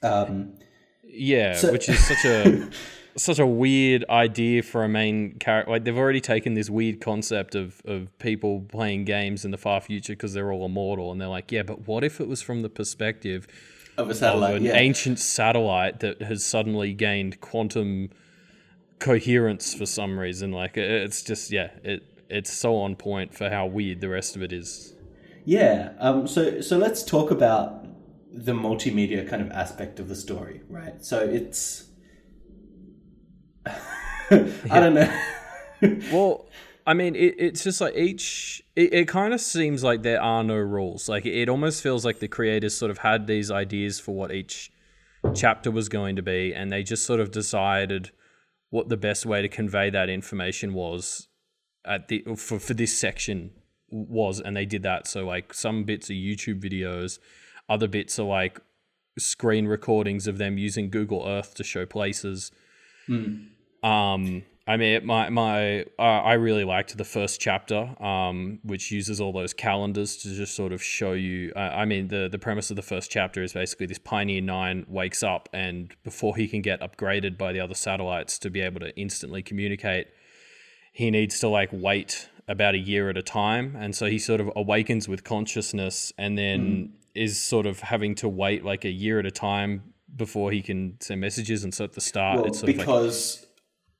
Um, 0.01 0.55
yeah, 1.03 1.53
so- 1.53 1.71
which 1.71 1.89
is 1.89 2.05
such 2.07 2.25
a 2.25 2.69
such 3.15 3.39
a 3.39 3.45
weird 3.45 4.05
idea 4.09 4.63
for 4.63 4.83
a 4.83 4.89
main 4.89 5.33
character. 5.39 5.71
Like 5.71 5.83
they've 5.83 5.97
already 5.97 6.21
taken 6.21 6.53
this 6.53 6.69
weird 6.69 7.01
concept 7.01 7.55
of 7.55 7.81
of 7.85 8.17
people 8.19 8.61
playing 8.61 9.05
games 9.05 9.45
in 9.45 9.51
the 9.51 9.57
far 9.57 9.81
future 9.81 10.13
because 10.13 10.33
they're 10.33 10.51
all 10.51 10.65
immortal, 10.65 11.11
and 11.11 11.19
they're 11.19 11.27
like, 11.27 11.51
yeah, 11.51 11.63
but 11.63 11.87
what 11.87 12.03
if 12.03 12.19
it 12.19 12.27
was 12.27 12.41
from 12.41 12.61
the 12.61 12.69
perspective 12.69 13.47
of 13.97 14.09
a 14.09 14.15
satellite, 14.15 14.51
of 14.51 14.57
an 14.57 14.63
yeah. 14.65 14.75
ancient 14.75 15.19
satellite 15.19 15.99
that 15.99 16.21
has 16.21 16.45
suddenly 16.45 16.93
gained 16.93 17.41
quantum 17.41 18.09
coherence 18.99 19.73
for 19.73 19.85
some 19.85 20.19
reason? 20.19 20.51
Like 20.51 20.77
it's 20.77 21.21
just 21.21 21.51
yeah, 21.51 21.71
it 21.83 22.03
it's 22.29 22.51
so 22.51 22.77
on 22.77 22.95
point 22.95 23.33
for 23.33 23.49
how 23.49 23.65
weird 23.65 24.01
the 24.01 24.09
rest 24.09 24.35
of 24.35 24.43
it 24.43 24.53
is. 24.53 24.93
Yeah. 25.45 25.93
Um. 25.99 26.27
So 26.27 26.61
so 26.61 26.77
let's 26.77 27.03
talk 27.03 27.31
about 27.31 27.85
the 28.31 28.53
multimedia 28.53 29.27
kind 29.27 29.41
of 29.41 29.51
aspect 29.51 29.99
of 29.99 30.07
the 30.07 30.15
story, 30.15 30.61
right? 30.69 31.03
So 31.03 31.19
it's 31.19 31.88
I 34.71 34.79
don't 34.79 34.93
know. 34.93 35.21
well, 36.11 36.45
I 36.85 36.93
mean, 36.93 37.15
it, 37.15 37.35
it's 37.37 37.63
just 37.63 37.81
like 37.81 37.95
each. 37.95 38.63
It, 38.75 38.93
it 38.93 39.07
kind 39.07 39.33
of 39.33 39.41
seems 39.41 39.83
like 39.83 40.03
there 40.03 40.21
are 40.21 40.43
no 40.43 40.55
rules. 40.55 41.09
Like 41.09 41.25
it 41.25 41.49
almost 41.49 41.81
feels 41.83 42.05
like 42.05 42.19
the 42.19 42.27
creators 42.27 42.75
sort 42.75 42.91
of 42.91 42.99
had 42.99 43.27
these 43.27 43.51
ideas 43.51 43.99
for 43.99 44.15
what 44.15 44.31
each 44.31 44.71
chapter 45.35 45.71
was 45.71 45.89
going 45.89 46.15
to 46.15 46.21
be, 46.21 46.53
and 46.53 46.71
they 46.71 46.83
just 46.83 47.05
sort 47.05 47.19
of 47.19 47.31
decided 47.31 48.11
what 48.69 48.89
the 48.89 48.97
best 48.97 49.25
way 49.25 49.41
to 49.41 49.47
convey 49.47 49.89
that 49.89 50.09
information 50.09 50.73
was 50.73 51.27
at 51.85 52.07
the 52.07 52.23
for 52.35 52.59
for 52.59 52.73
this 52.73 52.97
section 52.97 53.51
was, 53.89 54.39
and 54.39 54.55
they 54.55 54.65
did 54.65 54.83
that. 54.83 55.07
So 55.07 55.25
like 55.25 55.53
some 55.53 55.83
bits 55.83 56.09
are 56.09 56.13
YouTube 56.13 56.61
videos, 56.61 57.19
other 57.67 57.87
bits 57.87 58.19
are 58.19 58.27
like 58.27 58.59
screen 59.17 59.67
recordings 59.67 60.27
of 60.27 60.37
them 60.37 60.57
using 60.57 60.89
Google 60.89 61.25
Earth 61.27 61.53
to 61.55 61.63
show 61.63 61.85
places. 61.85 62.51
Mm. 63.07 63.47
Um, 63.83 64.43
I 64.69 64.77
mean, 64.77 65.03
my 65.03 65.29
my 65.29 65.81
uh, 65.97 66.01
I 66.03 66.33
really 66.33 66.63
liked 66.63 66.95
the 66.95 67.03
first 67.03 67.41
chapter, 67.41 67.95
um, 67.99 68.59
which 68.61 68.91
uses 68.91 69.19
all 69.19 69.33
those 69.33 69.51
calendars 69.51 70.17
to 70.17 70.35
just 70.35 70.55
sort 70.55 70.73
of 70.73 70.83
show 70.83 71.13
you. 71.13 71.51
Uh, 71.55 71.59
I 71.59 71.85
mean, 71.85 72.09
the 72.09 72.29
the 72.31 72.37
premise 72.37 72.69
of 72.69 72.75
the 72.75 72.83
first 72.83 73.09
chapter 73.09 73.41
is 73.41 73.53
basically 73.53 73.87
this 73.87 73.97
Pioneer 73.97 74.41
Nine 74.41 74.85
wakes 74.87 75.23
up, 75.23 75.49
and 75.53 75.95
before 76.03 76.35
he 76.35 76.47
can 76.47 76.61
get 76.61 76.81
upgraded 76.81 77.35
by 77.35 77.51
the 77.51 77.59
other 77.59 77.73
satellites 77.73 78.37
to 78.39 78.51
be 78.51 78.61
able 78.61 78.79
to 78.81 78.95
instantly 78.95 79.41
communicate, 79.41 80.05
he 80.93 81.09
needs 81.09 81.39
to 81.39 81.49
like 81.49 81.69
wait 81.71 82.29
about 82.47 82.75
a 82.75 82.79
year 82.79 83.09
at 83.09 83.17
a 83.17 83.23
time, 83.23 83.75
and 83.75 83.95
so 83.95 84.05
he 84.05 84.19
sort 84.19 84.39
of 84.39 84.51
awakens 84.55 85.07
with 85.07 85.23
consciousness, 85.23 86.13
and 86.15 86.37
then 86.37 86.59
mm. 86.59 86.89
is 87.15 87.41
sort 87.41 87.65
of 87.65 87.79
having 87.79 88.13
to 88.13 88.29
wait 88.29 88.63
like 88.63 88.85
a 88.85 88.91
year 88.91 89.17
at 89.17 89.25
a 89.25 89.31
time 89.31 89.95
before 90.15 90.51
he 90.51 90.61
can 90.61 90.95
send 90.99 91.21
messages. 91.21 91.63
And 91.63 91.73
so 91.73 91.85
at 91.85 91.93
the 91.93 92.01
start, 92.01 92.37
well, 92.37 92.45
it's 92.45 92.61
because. 92.61 93.39
Like, 93.39 93.48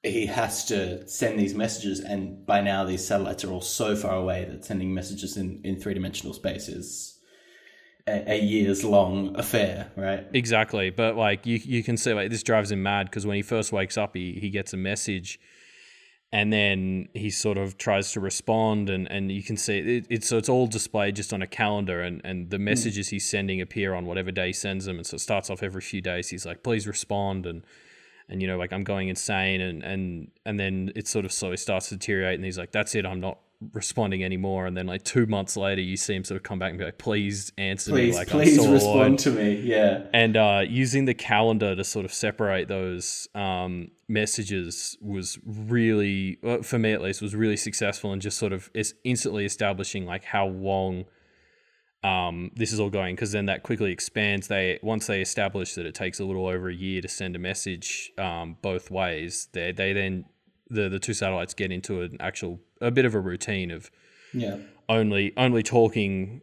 he 0.03 0.25
has 0.27 0.65
to 0.65 1.07
send 1.07 1.39
these 1.39 1.53
messages, 1.53 1.99
and 1.99 2.45
by 2.45 2.61
now 2.61 2.85
these 2.85 3.05
satellites 3.05 3.43
are 3.43 3.51
all 3.51 3.61
so 3.61 3.95
far 3.95 4.15
away 4.15 4.45
that 4.45 4.63
sending 4.63 4.93
messages 4.93 5.35
in, 5.35 5.61
in 5.63 5.79
three 5.79 5.93
dimensional 5.93 6.33
space 6.33 6.69
is 6.69 7.19
a, 8.07 8.33
a, 8.33 8.39
years 8.39 8.83
long 8.83 9.37
affair, 9.37 9.91
right? 9.97 10.25
Exactly, 10.33 10.89
but 10.89 11.15
like 11.15 11.45
you 11.45 11.59
you 11.63 11.83
can 11.83 11.97
see 11.97 12.13
like 12.13 12.29
this 12.29 12.43
drives 12.43 12.71
him 12.71 12.81
mad 12.81 13.07
because 13.07 13.27
when 13.27 13.35
he 13.35 13.41
first 13.41 13.71
wakes 13.73 13.97
up, 13.97 14.15
he 14.15 14.33
he 14.39 14.49
gets 14.49 14.73
a 14.73 14.77
message. 14.77 15.39
And 16.31 16.53
then 16.53 17.07
he 17.15 17.31
sort 17.31 17.57
of 17.57 17.79
tries 17.79 18.11
to 18.11 18.19
respond, 18.19 18.91
and, 18.91 19.09
and 19.11 19.31
you 19.31 19.41
can 19.41 19.57
see 19.57 19.79
it, 19.79 20.05
it's 20.11 20.27
so 20.27 20.37
it's 20.37 20.47
all 20.47 20.67
displayed 20.67 21.15
just 21.15 21.33
on 21.33 21.41
a 21.41 21.47
calendar, 21.47 22.01
and, 22.01 22.21
and 22.23 22.51
the 22.51 22.57
hmm. 22.57 22.65
messages 22.65 23.07
mm. 23.07 23.09
he's 23.09 23.27
sending 23.27 23.61
appear 23.61 23.95
on 23.95 24.05
whatever 24.05 24.29
day 24.29 24.47
he 24.47 24.53
sends 24.53 24.85
them, 24.85 24.97
and 24.97 25.07
so 25.07 25.15
it 25.15 25.21
starts 25.21 25.49
off 25.49 25.63
every 25.63 25.81
few 25.81 26.01
days. 26.01 26.29
He's 26.29 26.45
like, 26.45 26.61
"Please 26.61 26.85
respond," 26.85 27.47
and 27.47 27.63
and 28.29 28.41
you 28.41 28.47
know 28.47 28.57
like 28.57 28.71
i'm 28.71 28.83
going 28.83 29.09
insane 29.09 29.61
and 29.61 29.83
and 29.83 30.31
and 30.45 30.59
then 30.59 30.91
it 30.95 31.07
sort 31.07 31.25
of 31.25 31.31
slowly 31.31 31.57
starts 31.57 31.89
to 31.89 31.95
deteriorate 31.95 32.35
and 32.35 32.45
he's 32.45 32.57
like 32.57 32.71
that's 32.71 32.95
it 32.95 33.05
i'm 33.05 33.19
not 33.19 33.39
responding 33.73 34.23
anymore. 34.23 34.65
And 34.65 34.75
then 34.75 34.87
like 34.87 35.03
two 35.03 35.25
months 35.25 35.57
later 35.57 35.81
you 35.81 35.97
see 35.97 36.15
him 36.15 36.23
sort 36.23 36.37
of 36.37 36.43
come 36.43 36.59
back 36.59 36.69
and 36.69 36.79
be 36.79 36.85
like 36.85 36.97
please 36.97 37.51
answer 37.57 37.91
please, 37.91 38.13
me 38.13 38.17
like 38.17 38.27
please 38.29 38.63
I'm 38.63 38.71
respond 38.71 39.19
to 39.19 39.31
me 39.31 39.55
yeah. 39.55 40.05
And 40.13 40.37
uh, 40.37 40.63
using 40.67 41.05
the 41.05 41.13
calendar 41.13 41.75
to 41.75 41.83
sort 41.83 42.05
of 42.05 42.13
separate 42.13 42.67
those 42.67 43.27
um, 43.35 43.91
messages 44.07 44.97
was 45.01 45.39
really 45.45 46.39
for 46.63 46.79
me 46.79 46.93
at 46.93 47.01
least 47.01 47.21
was 47.21 47.35
really 47.35 47.57
successful 47.57 48.13
and 48.13 48.21
just 48.21 48.37
sort 48.37 48.53
of 48.53 48.69
is 48.73 48.95
instantly 49.03 49.45
establishing 49.45 50.05
like 50.05 50.23
how 50.23 50.47
long 50.47 51.05
um, 52.03 52.51
this 52.55 52.71
is 52.71 52.79
all 52.79 52.89
going 52.89 53.15
because 53.15 53.31
then 53.31 53.47
that 53.47 53.63
quickly 53.63 53.91
expands. 53.91 54.47
They 54.47 54.79
once 54.81 55.07
they 55.07 55.21
establish 55.21 55.73
that 55.75 55.85
it 55.85 55.95
takes 55.95 56.19
a 56.19 56.25
little 56.25 56.47
over 56.47 56.69
a 56.69 56.73
year 56.73 57.01
to 57.01 57.07
send 57.07 57.35
a 57.35 57.39
message 57.39 58.11
um, 58.17 58.57
both 58.61 58.89
ways. 58.89 59.49
They 59.51 59.71
they 59.71 59.93
then 59.93 60.25
the 60.69 60.87
the 60.87 60.99
two 60.99 61.13
satellites 61.13 61.53
get 61.53 61.71
into 61.71 62.01
an 62.01 62.17
actual 62.19 62.59
a 62.79 62.91
bit 62.91 63.05
of 63.05 63.15
a 63.15 63.19
routine 63.19 63.71
of 63.71 63.91
yeah 64.33 64.57
only 64.87 65.33
only 65.35 65.63
talking 65.63 66.41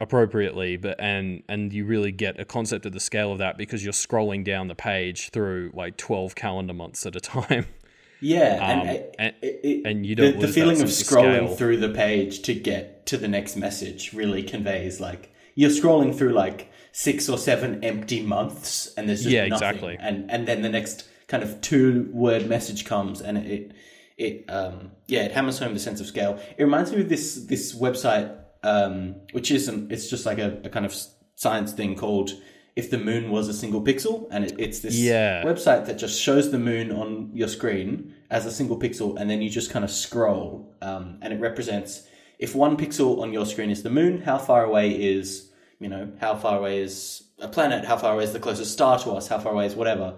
appropriately 0.00 0.76
but 0.76 0.98
and 1.00 1.42
and 1.48 1.72
you 1.72 1.84
really 1.84 2.12
get 2.12 2.38
a 2.38 2.44
concept 2.44 2.84
of 2.84 2.92
the 2.92 3.00
scale 3.00 3.32
of 3.32 3.38
that 3.38 3.56
because 3.56 3.82
you're 3.82 3.92
scrolling 3.92 4.44
down 4.44 4.68
the 4.68 4.74
page 4.74 5.30
through 5.30 5.70
like 5.72 5.96
12 5.96 6.34
calendar 6.34 6.74
months 6.74 7.06
at 7.06 7.16
a 7.16 7.20
time 7.20 7.66
yeah 8.20 8.54
um, 8.54 8.88
and, 8.88 9.06
and, 9.18 9.34
it, 9.42 9.86
and, 9.86 10.06
you 10.06 10.14
don't 10.14 10.40
the, 10.40 10.46
the 10.46 10.52
feeling 10.52 10.80
of 10.80 10.88
scrolling 10.88 11.56
through 11.56 11.76
the 11.76 11.90
page 11.90 12.42
to 12.42 12.54
get 12.54 13.06
to 13.06 13.16
the 13.16 13.28
next 13.28 13.56
message 13.56 14.12
really 14.12 14.42
conveys 14.42 15.00
like 15.00 15.32
you're 15.56 15.70
scrolling 15.70 16.16
through 16.16 16.32
like 16.32 16.70
six 16.96 17.28
or 17.28 17.36
seven 17.36 17.84
empty 17.84 18.22
months 18.22 18.94
and 18.96 19.06
there's 19.06 19.22
just 19.22 19.30
yeah, 19.30 19.46
nothing. 19.48 19.68
exactly. 19.68 19.96
And 20.00 20.30
and 20.30 20.48
then 20.48 20.62
the 20.62 20.70
next 20.70 21.06
kind 21.28 21.42
of 21.42 21.60
two 21.60 22.08
word 22.12 22.48
message 22.48 22.86
comes 22.86 23.20
and 23.20 23.36
it 23.36 23.72
it 24.16 24.44
um 24.48 24.92
yeah, 25.06 25.24
it 25.24 25.32
hammers 25.32 25.58
home 25.58 25.74
the 25.74 25.80
sense 25.80 26.00
of 26.00 26.06
scale. 26.06 26.40
It 26.56 26.62
reminds 26.62 26.92
me 26.92 27.02
of 27.02 27.10
this 27.10 27.34
this 27.46 27.78
website 27.78 28.34
um 28.62 29.16
which 29.32 29.50
isn't 29.50 29.92
it's 29.92 30.08
just 30.08 30.24
like 30.24 30.38
a, 30.38 30.60
a 30.64 30.70
kind 30.70 30.86
of 30.86 30.94
science 31.34 31.72
thing 31.72 31.96
called 31.96 32.30
if 32.76 32.90
the 32.90 32.98
moon 32.98 33.30
was 33.30 33.48
a 33.48 33.54
single 33.54 33.82
pixel 33.82 34.28
and 34.30 34.44
it, 34.44 34.54
it's 34.58 34.80
this 34.80 34.94
yeah. 34.94 35.42
website 35.42 35.86
that 35.86 35.96
just 35.98 36.20
shows 36.20 36.50
the 36.50 36.58
moon 36.58 36.92
on 36.92 37.30
your 37.32 37.48
screen 37.48 38.14
as 38.30 38.44
a 38.44 38.52
single 38.52 38.78
pixel 38.78 39.18
and 39.18 39.30
then 39.30 39.40
you 39.40 39.48
just 39.48 39.70
kind 39.70 39.84
of 39.84 39.90
scroll 39.90 40.76
um, 40.82 41.18
and 41.22 41.32
it 41.32 41.40
represents 41.40 42.06
if 42.38 42.54
one 42.54 42.76
pixel 42.76 43.22
on 43.22 43.32
your 43.32 43.46
screen 43.46 43.70
is 43.70 43.82
the 43.82 43.90
moon, 43.90 44.20
how 44.22 44.38
far 44.38 44.64
away 44.64 44.90
is, 44.90 45.50
you 45.80 45.88
know, 45.88 46.12
how 46.20 46.34
far 46.34 46.58
away 46.58 46.82
is 46.82 47.24
a 47.38 47.48
planet, 47.48 47.84
how 47.84 47.96
far 47.96 48.14
away 48.14 48.24
is 48.24 48.32
the 48.32 48.40
closest 48.40 48.72
star 48.72 48.98
to 49.00 49.12
us, 49.12 49.28
how 49.28 49.38
far 49.38 49.52
away 49.52 49.66
is 49.66 49.74
whatever. 49.74 50.14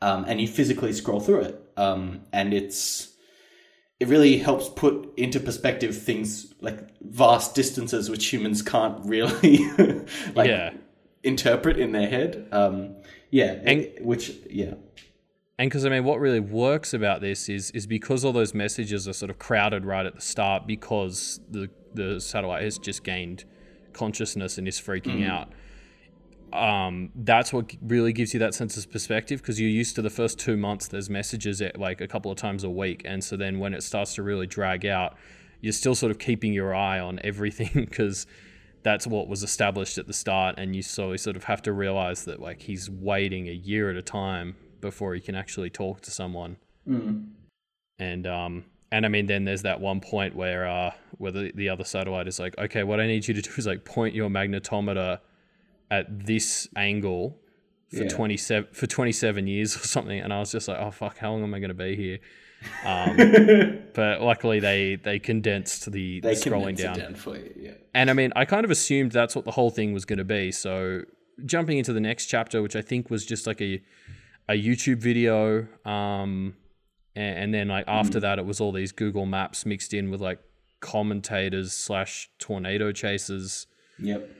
Um, 0.00 0.26
and 0.28 0.40
you 0.40 0.46
physically 0.46 0.92
scroll 0.92 1.20
through 1.20 1.40
it. 1.40 1.72
Um, 1.76 2.20
and 2.32 2.52
it's, 2.52 3.14
it 3.98 4.08
really 4.08 4.38
helps 4.38 4.68
put 4.68 5.12
into 5.16 5.40
perspective 5.40 5.96
things 5.96 6.52
like 6.60 6.78
vast 7.00 7.54
distances 7.54 8.08
which 8.08 8.32
humans 8.32 8.62
can't 8.62 9.04
really 9.04 9.58
like 10.34 10.48
yeah. 10.48 10.72
Interpret 11.22 11.78
in 11.78 11.92
their 11.92 12.08
head. 12.08 12.48
Um, 12.52 12.96
yeah, 13.30 13.58
and, 13.64 13.80
it, 13.80 14.04
which 14.04 14.32
yeah. 14.50 14.74
And 15.58 15.68
because 15.68 15.84
I 15.84 15.88
mean, 15.88 16.04
what 16.04 16.20
really 16.20 16.40
works 16.40 16.94
about 16.94 17.20
this 17.20 17.48
is 17.48 17.70
is 17.72 17.86
because 17.86 18.24
all 18.24 18.32
those 18.32 18.54
messages 18.54 19.08
are 19.08 19.12
sort 19.12 19.30
of 19.30 19.38
crowded 19.38 19.84
right 19.84 20.06
at 20.06 20.14
the 20.14 20.20
start 20.20 20.66
because 20.66 21.40
the 21.50 21.68
the 21.94 22.20
satellite 22.20 22.62
has 22.62 22.78
just 22.78 23.02
gained 23.02 23.44
consciousness 23.92 24.58
and 24.58 24.68
is 24.68 24.80
freaking 24.80 25.20
mm. 25.20 25.30
out. 25.30 25.52
Um, 26.52 27.10
that's 27.14 27.52
what 27.52 27.74
really 27.82 28.12
gives 28.12 28.32
you 28.32 28.40
that 28.40 28.54
sense 28.54 28.76
of 28.76 28.90
perspective 28.90 29.42
because 29.42 29.60
you're 29.60 29.68
used 29.68 29.96
to 29.96 30.02
the 30.02 30.10
first 30.10 30.38
two 30.38 30.56
months. 30.56 30.88
There's 30.88 31.10
messages 31.10 31.60
at 31.60 31.78
like 31.78 32.00
a 32.00 32.08
couple 32.08 32.30
of 32.30 32.38
times 32.38 32.64
a 32.64 32.70
week, 32.70 33.02
and 33.04 33.22
so 33.22 33.36
then 33.36 33.58
when 33.58 33.74
it 33.74 33.82
starts 33.82 34.14
to 34.14 34.22
really 34.22 34.46
drag 34.46 34.86
out, 34.86 35.16
you're 35.60 35.72
still 35.72 35.94
sort 35.94 36.10
of 36.10 36.18
keeping 36.18 36.52
your 36.52 36.74
eye 36.74 37.00
on 37.00 37.20
everything 37.24 37.70
because 37.74 38.26
that's 38.82 39.06
what 39.06 39.28
was 39.28 39.42
established 39.42 39.98
at 39.98 40.06
the 40.06 40.12
start, 40.12 40.56
and 40.58 40.74
you 40.74 40.82
slowly 40.82 41.18
sort 41.18 41.36
of 41.36 41.44
have 41.44 41.62
to 41.62 41.72
realize 41.72 42.24
that 42.24 42.40
like 42.40 42.62
he's 42.62 42.88
waiting 42.88 43.48
a 43.48 43.52
year 43.52 43.90
at 43.90 43.96
a 43.96 44.02
time 44.02 44.56
before 44.80 45.14
he 45.14 45.20
can 45.20 45.34
actually 45.34 45.70
talk 45.70 46.00
to 46.02 46.10
someone. 46.10 46.56
Mm. 46.88 47.30
And 47.98 48.26
um 48.26 48.64
and 48.92 49.04
I 49.04 49.08
mean 49.08 49.26
then 49.26 49.44
there's 49.44 49.62
that 49.62 49.80
one 49.80 50.00
point 50.00 50.34
where 50.34 50.66
uh 50.66 50.92
where 51.18 51.32
the, 51.32 51.52
the 51.54 51.68
other 51.68 51.84
satellite 51.84 52.28
is 52.28 52.38
like, 52.38 52.56
okay, 52.58 52.84
what 52.84 53.00
I 53.00 53.06
need 53.06 53.26
you 53.26 53.34
to 53.34 53.42
do 53.42 53.50
is 53.56 53.66
like 53.66 53.84
point 53.84 54.14
your 54.14 54.30
magnetometer 54.30 55.18
at 55.90 56.26
this 56.26 56.68
angle 56.76 57.38
for 57.88 58.02
yeah. 58.02 58.08
27 58.08 58.68
for 58.72 58.86
27 58.86 59.46
years 59.46 59.74
or 59.74 59.80
something 59.80 60.20
and 60.20 60.32
I 60.32 60.38
was 60.38 60.52
just 60.52 60.68
like, 60.68 60.78
oh 60.78 60.90
fuck, 60.90 61.18
how 61.18 61.32
long 61.32 61.42
am 61.42 61.54
I 61.54 61.58
going 61.58 61.68
to 61.68 61.74
be 61.74 61.96
here? 61.96 62.18
Um, 62.84 63.16
but 63.94 64.20
luckily 64.20 64.60
they 64.60 64.96
they 64.96 65.18
condensed 65.18 65.90
the, 65.90 66.20
they 66.20 66.34
the 66.34 66.40
scrolling 66.40 66.76
down. 66.76 66.98
down 66.98 67.16
you, 67.26 67.52
yeah. 67.56 67.72
And 67.94 68.10
I 68.10 68.12
mean, 68.12 68.32
I 68.36 68.44
kind 68.44 68.64
of 68.64 68.70
assumed 68.70 69.12
that's 69.12 69.36
what 69.36 69.44
the 69.44 69.52
whole 69.52 69.70
thing 69.70 69.92
was 69.92 70.04
going 70.04 70.18
to 70.18 70.24
be. 70.24 70.52
So 70.52 71.02
jumping 71.44 71.78
into 71.78 71.92
the 71.92 72.00
next 72.00 72.26
chapter, 72.26 72.62
which 72.62 72.76
I 72.76 72.82
think 72.82 73.10
was 73.10 73.24
just 73.24 73.46
like 73.46 73.60
a 73.60 73.82
a 74.48 74.54
YouTube 74.54 74.98
video, 74.98 75.66
um, 75.84 76.56
and, 77.14 77.38
and, 77.38 77.54
then 77.54 77.68
like 77.68 77.84
after 77.86 78.18
mm. 78.18 78.22
that, 78.22 78.38
it 78.38 78.46
was 78.46 78.60
all 78.60 78.72
these 78.72 78.92
Google 78.92 79.26
Maps 79.26 79.66
mixed 79.66 79.92
in 79.92 80.10
with 80.10 80.22
like 80.22 80.40
commentators 80.80 81.72
slash 81.72 82.30
tornado 82.38 82.90
chasers. 82.92 83.66
Yep. 83.98 84.30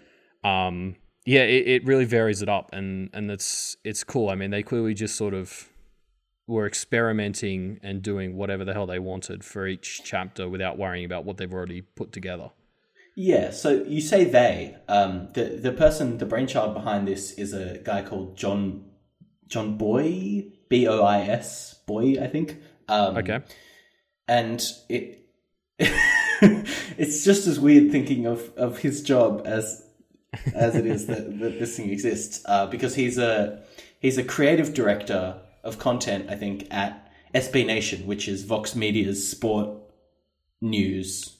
Um, 0.44 0.96
yeah, 1.26 1.42
it, 1.42 1.68
it 1.68 1.84
really 1.84 2.06
varies 2.06 2.40
it 2.40 2.48
up, 2.48 2.70
and 2.72 3.10
and 3.12 3.30
it's 3.30 3.76
it's 3.84 4.02
cool. 4.02 4.30
I 4.30 4.34
mean, 4.34 4.50
they 4.50 4.62
clearly 4.62 4.94
just 4.94 5.14
sort 5.16 5.34
of 5.34 5.68
were 6.48 6.66
experimenting 6.66 7.78
and 7.82 8.02
doing 8.02 8.34
whatever 8.34 8.64
the 8.64 8.72
hell 8.72 8.86
they 8.86 8.98
wanted 8.98 9.44
for 9.44 9.66
each 9.66 10.00
chapter 10.02 10.48
without 10.48 10.78
worrying 10.78 11.04
about 11.04 11.24
what 11.24 11.36
they've 11.36 11.52
already 11.52 11.82
put 11.82 12.10
together. 12.10 12.50
Yeah, 13.14 13.50
so 13.50 13.84
you 13.84 14.00
say 14.00 14.24
they. 14.24 14.76
Um, 14.88 15.28
the 15.34 15.44
the 15.44 15.72
person, 15.72 16.18
the 16.18 16.26
brainchild 16.26 16.72
behind 16.72 17.06
this 17.06 17.32
is 17.32 17.52
a 17.52 17.78
guy 17.84 18.02
called 18.02 18.36
Jon 18.36 18.84
Jon 19.46 19.76
Bois, 19.76 20.42
B 20.68 20.86
O 20.88 21.02
I 21.02 21.20
S, 21.22 21.80
Bois, 21.86 22.14
I 22.20 22.28
think. 22.28 22.56
Um, 22.88 23.16
okay. 23.16 23.40
And 24.26 24.62
it 24.88 25.26
it's 25.78 27.24
just 27.24 27.46
as 27.46 27.60
weird 27.60 27.90
thinking 27.90 28.26
of, 28.26 28.52
of 28.56 28.78
his 28.78 29.02
job 29.02 29.42
as 29.44 29.84
as 30.54 30.76
it 30.76 30.86
is 30.86 31.06
that, 31.06 31.38
that 31.40 31.58
this 31.58 31.76
thing 31.76 31.90
exists 31.90 32.42
uh, 32.46 32.66
because 32.66 32.94
he's 32.94 33.18
a 33.18 33.62
he's 34.00 34.16
a 34.16 34.24
creative 34.24 34.74
director 34.74 35.40
of 35.62 35.78
content 35.78 36.30
I 36.30 36.36
think 36.36 36.66
at 36.70 37.10
SB 37.34 37.66
Nation 37.66 38.06
which 38.06 38.28
is 38.28 38.44
Vox 38.44 38.74
Media's 38.74 39.28
sport 39.28 39.70
news 40.60 41.36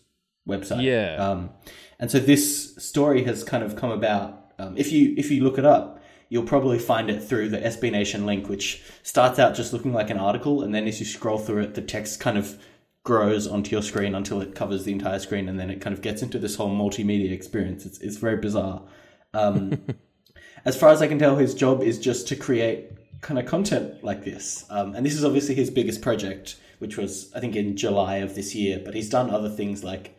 website 0.48 0.82
yeah 0.82 1.16
um, 1.16 1.50
and 1.98 2.10
so 2.10 2.18
this 2.18 2.76
story 2.76 3.24
has 3.24 3.44
kind 3.44 3.62
of 3.62 3.76
come 3.76 3.90
about 3.90 4.52
um, 4.58 4.76
if 4.76 4.92
you 4.92 5.14
if 5.16 5.30
you 5.30 5.42
look 5.42 5.58
it 5.58 5.64
up 5.66 5.98
you'll 6.28 6.44
probably 6.44 6.78
find 6.78 7.10
it 7.10 7.22
through 7.22 7.48
the 7.48 7.58
SB 7.58 7.90
Nation 7.90 8.26
link, 8.26 8.48
which 8.48 8.82
starts 9.02 9.38
out 9.38 9.54
just 9.54 9.72
looking 9.72 9.92
like 9.92 10.10
an 10.10 10.18
article, 10.18 10.62
and 10.62 10.74
then 10.74 10.86
as 10.86 11.00
you 11.00 11.06
scroll 11.06 11.38
through 11.38 11.62
it, 11.62 11.74
the 11.74 11.82
text 11.82 12.20
kind 12.20 12.36
of 12.36 12.60
grows 13.02 13.46
onto 13.46 13.70
your 13.70 13.82
screen 13.82 14.14
until 14.14 14.40
it 14.40 14.54
covers 14.54 14.84
the 14.84 14.92
entire 14.92 15.18
screen, 15.18 15.48
and 15.48 15.58
then 15.58 15.70
it 15.70 15.80
kind 15.80 15.94
of 15.94 16.02
gets 16.02 16.22
into 16.22 16.38
this 16.38 16.56
whole 16.56 16.70
multimedia 16.70 17.32
experience. 17.32 17.86
It's, 17.86 17.98
it's 17.98 18.16
very 18.16 18.36
bizarre. 18.36 18.82
Um, 19.32 19.82
as 20.64 20.78
far 20.78 20.90
as 20.90 21.00
I 21.00 21.08
can 21.08 21.18
tell, 21.18 21.36
his 21.36 21.54
job 21.54 21.82
is 21.82 21.98
just 21.98 22.28
to 22.28 22.36
create 22.36 22.92
kind 23.20 23.38
of 23.38 23.46
content 23.46 24.02
like 24.04 24.24
this. 24.24 24.64
Um, 24.70 24.94
and 24.94 25.04
this 25.04 25.14
is 25.14 25.24
obviously 25.24 25.54
his 25.54 25.70
biggest 25.70 26.02
project, 26.02 26.56
which 26.78 26.96
was 26.96 27.32
I 27.34 27.40
think 27.40 27.56
in 27.56 27.76
July 27.76 28.16
of 28.16 28.34
this 28.34 28.54
year. 28.54 28.80
But 28.84 28.94
he's 28.94 29.08
done 29.10 29.30
other 29.30 29.48
things 29.48 29.84
like 29.84 30.16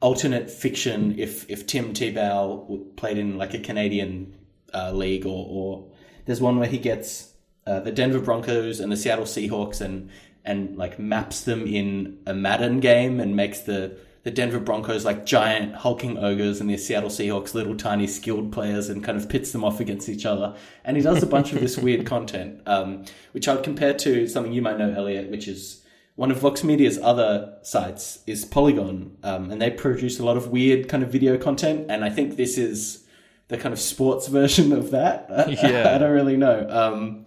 alternate 0.00 0.50
fiction. 0.50 1.18
If 1.18 1.48
if 1.50 1.66
Tim 1.66 1.92
Tebow 1.92 2.96
played 2.96 3.18
in 3.18 3.38
like 3.38 3.54
a 3.54 3.58
Canadian 3.58 4.36
uh, 4.72 4.92
league, 4.92 5.26
or, 5.26 5.46
or 5.48 5.90
there's 6.26 6.40
one 6.40 6.58
where 6.58 6.68
he 6.68 6.78
gets 6.78 7.32
uh, 7.66 7.80
the 7.80 7.92
Denver 7.92 8.20
Broncos 8.20 8.80
and 8.80 8.90
the 8.92 8.96
Seattle 8.96 9.24
Seahawks 9.24 9.80
and 9.80 10.10
and 10.44 10.76
like 10.76 10.98
maps 10.98 11.42
them 11.42 11.66
in 11.66 12.18
a 12.26 12.34
Madden 12.34 12.80
game 12.80 13.20
and 13.20 13.36
makes 13.36 13.60
the 13.60 13.98
the 14.28 14.34
Denver 14.34 14.60
Broncos 14.60 15.06
like 15.06 15.24
giant 15.24 15.74
hulking 15.74 16.18
ogres 16.18 16.60
and 16.60 16.68
the 16.68 16.76
Seattle 16.76 17.08
Seahawks 17.08 17.54
little 17.54 17.74
tiny 17.74 18.06
skilled 18.06 18.52
players 18.52 18.90
and 18.90 19.02
kind 19.02 19.16
of 19.16 19.26
pits 19.26 19.52
them 19.52 19.64
off 19.64 19.80
against 19.80 20.06
each 20.06 20.26
other. 20.26 20.54
And 20.84 20.98
he 20.98 21.02
does 21.02 21.22
a 21.22 21.26
bunch 21.26 21.54
of 21.54 21.60
this 21.60 21.78
weird 21.82 22.04
content, 22.04 22.60
um, 22.66 23.06
which 23.32 23.48
I 23.48 23.54
would 23.54 23.64
compare 23.64 23.94
to 23.94 24.28
something 24.28 24.52
you 24.52 24.60
might 24.60 24.76
know, 24.76 24.92
Elliot, 24.92 25.30
which 25.30 25.48
is 25.48 25.82
one 26.16 26.30
of 26.30 26.40
Vox 26.40 26.62
Media's 26.62 26.98
other 26.98 27.56
sites 27.62 28.18
is 28.26 28.44
Polygon, 28.44 29.16
um, 29.22 29.50
and 29.50 29.62
they 29.62 29.70
produce 29.70 30.18
a 30.18 30.24
lot 30.26 30.36
of 30.36 30.48
weird 30.48 30.90
kind 30.90 31.02
of 31.02 31.10
video 31.10 31.38
content. 31.38 31.86
And 31.88 32.04
I 32.04 32.10
think 32.10 32.36
this 32.36 32.58
is 32.58 33.06
the 33.46 33.56
kind 33.56 33.72
of 33.72 33.80
sports 33.80 34.28
version 34.40 34.74
of 34.74 34.90
that. 34.90 35.30
Yeah. 35.48 35.94
I 35.94 35.96
don't 35.96 36.12
really 36.12 36.36
know. 36.36 36.66
Um, 36.68 37.24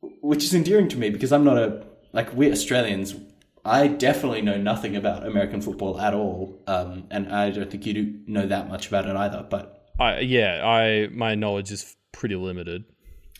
which 0.00 0.42
is 0.42 0.54
endearing 0.54 0.88
to 0.88 0.96
me 0.96 1.10
because 1.10 1.30
I'm 1.30 1.44
not 1.44 1.56
a 1.56 1.86
like 2.12 2.34
we're 2.34 2.50
Australians. 2.50 3.14
I 3.64 3.88
definitely 3.88 4.42
know 4.42 4.58
nothing 4.58 4.94
about 4.96 5.26
American 5.26 5.62
football 5.62 5.98
at 5.98 6.12
all, 6.12 6.60
um, 6.66 7.04
and 7.10 7.32
I 7.32 7.50
don't 7.50 7.70
think 7.70 7.86
you 7.86 7.94
do 7.94 8.20
know 8.26 8.46
that 8.46 8.68
much 8.68 8.88
about 8.88 9.06
it 9.06 9.16
either. 9.16 9.46
But 9.48 9.90
I, 9.98 10.20
yeah, 10.20 10.66
I 10.66 11.08
my 11.12 11.34
knowledge 11.34 11.72
is 11.72 11.96
pretty 12.12 12.36
limited. 12.36 12.84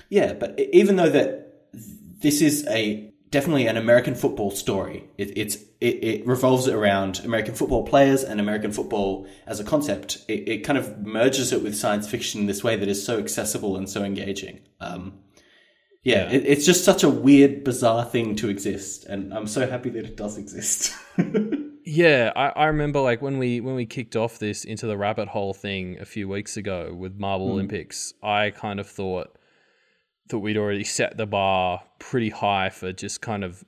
Yeah, 0.09 0.33
but 0.33 0.59
even 0.59 0.97
though 0.97 1.11
that 1.11 1.69
this 2.21 2.40
is 2.40 2.66
a 2.69 3.12
definitely 3.31 3.66
an 3.66 3.76
American 3.76 4.14
football 4.14 4.50
story, 4.50 5.04
it, 5.19 5.37
it's 5.37 5.57
it, 5.81 6.04
it, 6.04 6.26
revolves 6.26 6.69
around 6.69 7.21
American 7.25 7.54
football 7.54 7.85
players 7.85 8.23
and 8.23 8.40
American 8.40 8.73
football 8.73 9.26
as 9.47 9.61
a 9.61 9.64
concept. 9.64 10.25
It, 10.28 10.49
it, 10.49 10.59
kind 10.59 10.78
of 10.78 11.04
merges 11.04 11.52
it 11.52 11.62
with 11.62 11.76
science 11.76 12.09
fiction 12.09 12.43
in 12.43 12.47
this 12.47 12.64
way 12.64 12.76
that 12.76 12.88
is 12.88 13.04
so 13.04 13.19
accessible 13.19 13.76
and 13.76 13.90
so 13.90 14.04
engaging. 14.04 14.61
Um, 14.81 15.19
yeah. 16.05 16.31
It, 16.31 16.45
it's 16.47 16.67
just 16.67 16.85
such 16.85 17.03
a 17.03 17.11
weird, 17.11 17.65
bizarre 17.65 18.05
thing 18.05 18.37
to 18.37 18.49
exist, 18.49 19.05
and 19.07 19.33
I'm 19.33 19.47
so 19.47 19.69
happy 19.69 19.91
that 19.91 20.05
it 20.05 20.17
does 20.17 20.39
exist. 20.39 20.95
yeah, 21.85 22.33
I, 22.37 22.49
I 22.51 22.67
remember 22.67 23.01
like 23.01 23.23
when 23.23 23.39
we 23.39 23.61
when 23.61 23.75
we 23.75 23.87
kicked 23.87 24.15
off 24.15 24.39
this 24.39 24.65
into 24.65 24.87
the 24.87 24.97
rabbit 24.97 25.29
hole 25.29 25.55
thing 25.55 25.99
a 26.01 26.05
few 26.05 26.29
weeks 26.29 26.57
ago 26.57 26.95
with 26.95 27.19
Marble 27.19 27.49
mm. 27.49 27.53
Olympics, 27.53 28.13
I 28.23 28.51
kind 28.51 28.79
of 28.79 28.89
thought 28.89 29.37
that 30.29 30.39
we'd 30.39 30.57
already 30.57 30.85
set 30.85 31.17
the 31.17 31.27
bar 31.27 31.83
pretty 31.99 32.31
high 32.31 32.71
for 32.71 32.93
just 32.93 33.21
kind 33.21 33.45
of 33.45 33.65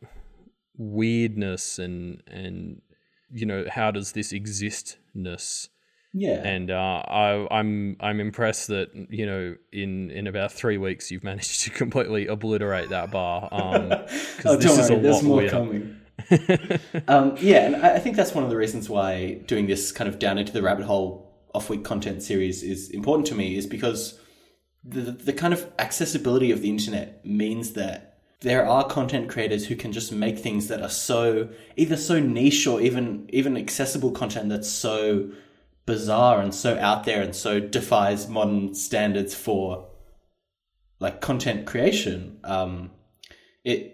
weirdness 0.78 1.78
and 1.78 2.22
and 2.26 2.82
you 3.30 3.46
know 3.46 3.64
how 3.70 3.90
does 3.90 4.12
this 4.12 4.32
existness 4.32 5.68
yeah. 6.18 6.40
And 6.42 6.70
uh, 6.70 7.02
I, 7.06 7.46
I'm 7.50 7.96
I'm 8.00 8.20
impressed 8.20 8.68
that 8.68 8.88
you 9.10 9.26
know 9.26 9.54
in 9.70 10.10
in 10.10 10.26
about 10.26 10.50
three 10.50 10.78
weeks 10.78 11.10
you've 11.10 11.24
managed 11.32 11.62
to 11.64 11.70
completely 11.70 12.26
obliterate 12.26 12.88
that 12.88 13.10
bar. 13.10 13.48
Um, 13.52 13.92
oh, 14.44 14.56
this 14.56 14.78
is 14.78 14.90
worry, 14.90 14.98
a 14.98 15.02
there's 15.02 15.22
more 15.22 15.36
weirder. 15.36 15.50
coming. 15.50 16.00
um, 17.08 17.36
yeah, 17.38 17.66
and 17.66 17.76
I 17.76 17.98
think 17.98 18.16
that's 18.16 18.34
one 18.34 18.44
of 18.44 18.48
the 18.48 18.56
reasons 18.56 18.88
why 18.88 19.42
doing 19.46 19.66
this 19.66 19.92
kind 19.92 20.08
of 20.08 20.18
down 20.18 20.38
into 20.38 20.52
the 20.52 20.62
rabbit 20.62 20.86
hole 20.86 21.34
off 21.54 21.68
week 21.68 21.84
content 21.84 22.22
series 22.22 22.62
is 22.62 22.88
important 22.90 23.26
to 23.26 23.34
me, 23.34 23.54
is 23.54 23.66
because 23.66 24.18
the 24.82 25.12
the 25.12 25.34
kind 25.34 25.52
of 25.52 25.70
accessibility 25.78 26.50
of 26.50 26.62
the 26.62 26.70
internet 26.70 27.26
means 27.26 27.72
that 27.72 28.20
there 28.40 28.66
are 28.66 28.86
content 28.86 29.28
creators 29.28 29.66
who 29.66 29.76
can 29.76 29.92
just 29.92 30.12
make 30.12 30.38
things 30.38 30.68
that 30.68 30.80
are 30.80 30.88
so 30.88 31.50
either 31.76 31.96
so 31.96 32.18
niche 32.18 32.66
or 32.66 32.80
even 32.80 33.28
even 33.28 33.54
accessible 33.54 34.12
content 34.12 34.48
that's 34.48 34.70
so 34.70 35.30
bizarre 35.86 36.40
and 36.40 36.54
so 36.54 36.76
out 36.78 37.04
there 37.04 37.22
and 37.22 37.34
so 37.34 37.60
defies 37.60 38.28
modern 38.28 38.74
standards 38.74 39.34
for 39.34 39.88
like 40.98 41.20
content 41.20 41.66
creation. 41.66 42.38
Um, 42.44 42.90
it 43.64 43.92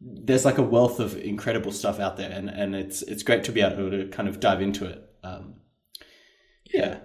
there's 0.00 0.44
like 0.44 0.58
a 0.58 0.62
wealth 0.62 0.98
of 1.00 1.16
incredible 1.16 1.72
stuff 1.72 2.00
out 2.00 2.16
there, 2.16 2.30
and, 2.30 2.48
and 2.48 2.74
it's 2.74 3.02
it's 3.02 3.22
great 3.22 3.44
to 3.44 3.52
be 3.52 3.60
able 3.60 3.90
to 3.90 4.08
kind 4.08 4.28
of 4.28 4.40
dive 4.40 4.60
into 4.60 4.84
it. 4.84 5.08
Um, 5.22 5.54
yeah. 6.72 6.98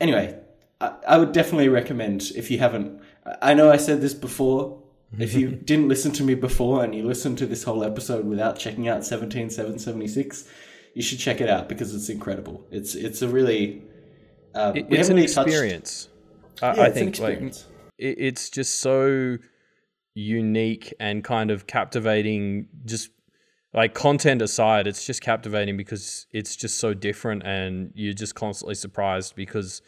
Anyway, 0.00 0.38
I, 0.80 0.92
I 1.06 1.18
would 1.18 1.32
definitely 1.32 1.68
recommend 1.68 2.30
if 2.34 2.50
you 2.50 2.58
haven't. 2.58 3.00
I 3.40 3.54
know 3.54 3.70
I 3.70 3.76
said 3.76 4.00
this 4.00 4.14
before. 4.14 4.82
If 5.18 5.34
you 5.34 5.50
didn't 5.64 5.88
listen 5.88 6.12
to 6.12 6.24
me 6.24 6.34
before 6.34 6.82
and 6.82 6.94
you 6.94 7.04
listened 7.04 7.38
to 7.38 7.46
this 7.46 7.62
whole 7.62 7.84
episode 7.84 8.26
without 8.26 8.58
checking 8.58 8.88
out 8.88 9.04
17776, 9.04 10.48
you 10.96 11.02
should 11.02 11.18
check 11.18 11.42
it 11.42 11.50
out 11.50 11.68
because 11.68 11.94
it's 11.94 12.08
incredible. 12.08 12.66
It's 12.70 12.94
it's 12.94 13.20
a 13.20 13.28
really 13.28 13.82
uh, 14.54 14.72
it, 14.74 14.86
it's 14.88 15.10
an 15.10 15.18
experience. 15.18 16.08
Touched... 16.56 16.78
I, 16.78 16.82
yeah, 16.82 16.88
I 16.88 16.90
think 16.90 17.18
like 17.18 17.38
it, 17.38 17.64
it's 17.98 18.48
just 18.48 18.80
so 18.80 19.36
unique 20.14 20.94
and 20.98 21.22
kind 21.22 21.50
of 21.50 21.66
captivating. 21.66 22.68
Just 22.86 23.10
like 23.74 23.92
content 23.92 24.40
aside, 24.40 24.86
it's 24.86 25.04
just 25.04 25.20
captivating 25.20 25.76
because 25.76 26.26
it's 26.32 26.56
just 26.56 26.78
so 26.78 26.94
different, 26.94 27.42
and 27.42 27.92
you're 27.94 28.14
just 28.14 28.34
constantly 28.34 28.74
surprised 28.74 29.36
because 29.36 29.82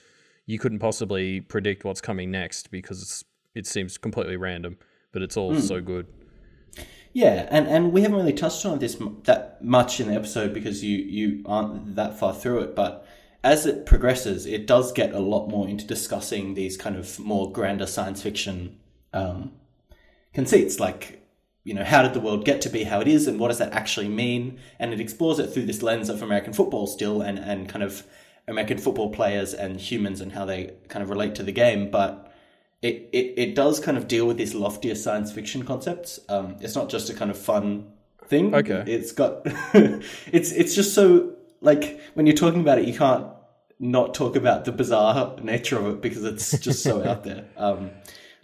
you 0.44 0.58
couldn't 0.58 0.78
possibly 0.78 1.40
predict 1.40 1.86
what's 1.86 2.02
coming 2.02 2.30
next 2.30 2.70
because 2.70 3.24
it 3.54 3.66
seems 3.66 3.96
completely 3.96 4.36
random, 4.36 4.76
but 5.12 5.22
it's 5.22 5.38
all 5.38 5.54
mm. 5.54 5.60
so 5.62 5.80
good. 5.80 6.06
Yeah, 7.12 7.48
and, 7.50 7.66
and 7.66 7.92
we 7.92 8.02
haven't 8.02 8.18
really 8.18 8.32
touched 8.32 8.64
on 8.66 8.78
this 8.78 8.96
that 9.24 9.62
much 9.62 10.00
in 10.00 10.08
the 10.08 10.14
episode 10.14 10.52
because 10.52 10.84
you, 10.84 10.98
you 10.98 11.42
aren't 11.46 11.96
that 11.96 12.18
far 12.18 12.34
through 12.34 12.60
it. 12.60 12.76
But 12.76 13.06
as 13.42 13.66
it 13.66 13.86
progresses, 13.86 14.46
it 14.46 14.66
does 14.66 14.92
get 14.92 15.12
a 15.12 15.18
lot 15.18 15.48
more 15.48 15.66
into 15.68 15.86
discussing 15.86 16.54
these 16.54 16.76
kind 16.76 16.96
of 16.96 17.18
more 17.18 17.50
grander 17.50 17.86
science 17.86 18.22
fiction 18.22 18.78
um, 19.12 19.52
conceits, 20.34 20.78
like 20.78 21.26
you 21.64 21.74
know 21.74 21.84
how 21.84 22.02
did 22.02 22.14
the 22.14 22.20
world 22.20 22.44
get 22.44 22.60
to 22.62 22.68
be 22.68 22.84
how 22.84 23.00
it 23.00 23.08
is, 23.08 23.26
and 23.26 23.38
what 23.38 23.48
does 23.48 23.58
that 23.58 23.72
actually 23.72 24.08
mean? 24.08 24.58
And 24.78 24.92
it 24.92 25.00
explores 25.00 25.38
it 25.38 25.48
through 25.48 25.66
this 25.66 25.82
lens 25.82 26.08
of 26.08 26.22
American 26.22 26.52
football 26.52 26.86
still, 26.86 27.22
and 27.22 27.38
and 27.38 27.68
kind 27.68 27.82
of 27.82 28.04
American 28.46 28.78
football 28.78 29.10
players 29.10 29.54
and 29.54 29.80
humans 29.80 30.20
and 30.20 30.32
how 30.32 30.44
they 30.44 30.72
kind 30.88 31.02
of 31.02 31.10
relate 31.10 31.34
to 31.36 31.42
the 31.42 31.52
game, 31.52 31.90
but 31.90 32.27
it, 32.82 33.08
it, 33.12 33.34
it 33.36 33.54
does 33.54 33.80
kind 33.80 33.96
of 33.96 34.06
deal 34.06 34.26
with 34.26 34.36
these 34.36 34.54
loftier 34.54 34.94
science 34.94 35.32
fiction 35.32 35.64
concepts. 35.64 36.20
Um, 36.28 36.56
it's 36.60 36.76
not 36.76 36.88
just 36.88 37.10
a 37.10 37.14
kind 37.14 37.30
of 37.30 37.38
fun 37.38 37.92
thing. 38.26 38.54
Okay. 38.54 38.84
It's 38.86 39.12
got 39.12 39.42
it's 39.74 40.52
it's 40.52 40.74
just 40.74 40.94
so 40.94 41.34
like 41.60 42.00
when 42.14 42.26
you're 42.26 42.36
talking 42.36 42.60
about 42.60 42.78
it, 42.78 42.86
you 42.86 42.94
can't 42.96 43.26
not 43.80 44.14
talk 44.14 44.36
about 44.36 44.64
the 44.64 44.72
bizarre 44.72 45.36
nature 45.42 45.78
of 45.78 45.86
it 45.86 46.00
because 46.00 46.24
it's 46.24 46.58
just 46.58 46.82
so 46.82 47.04
out 47.04 47.24
there. 47.24 47.46
Um, 47.56 47.90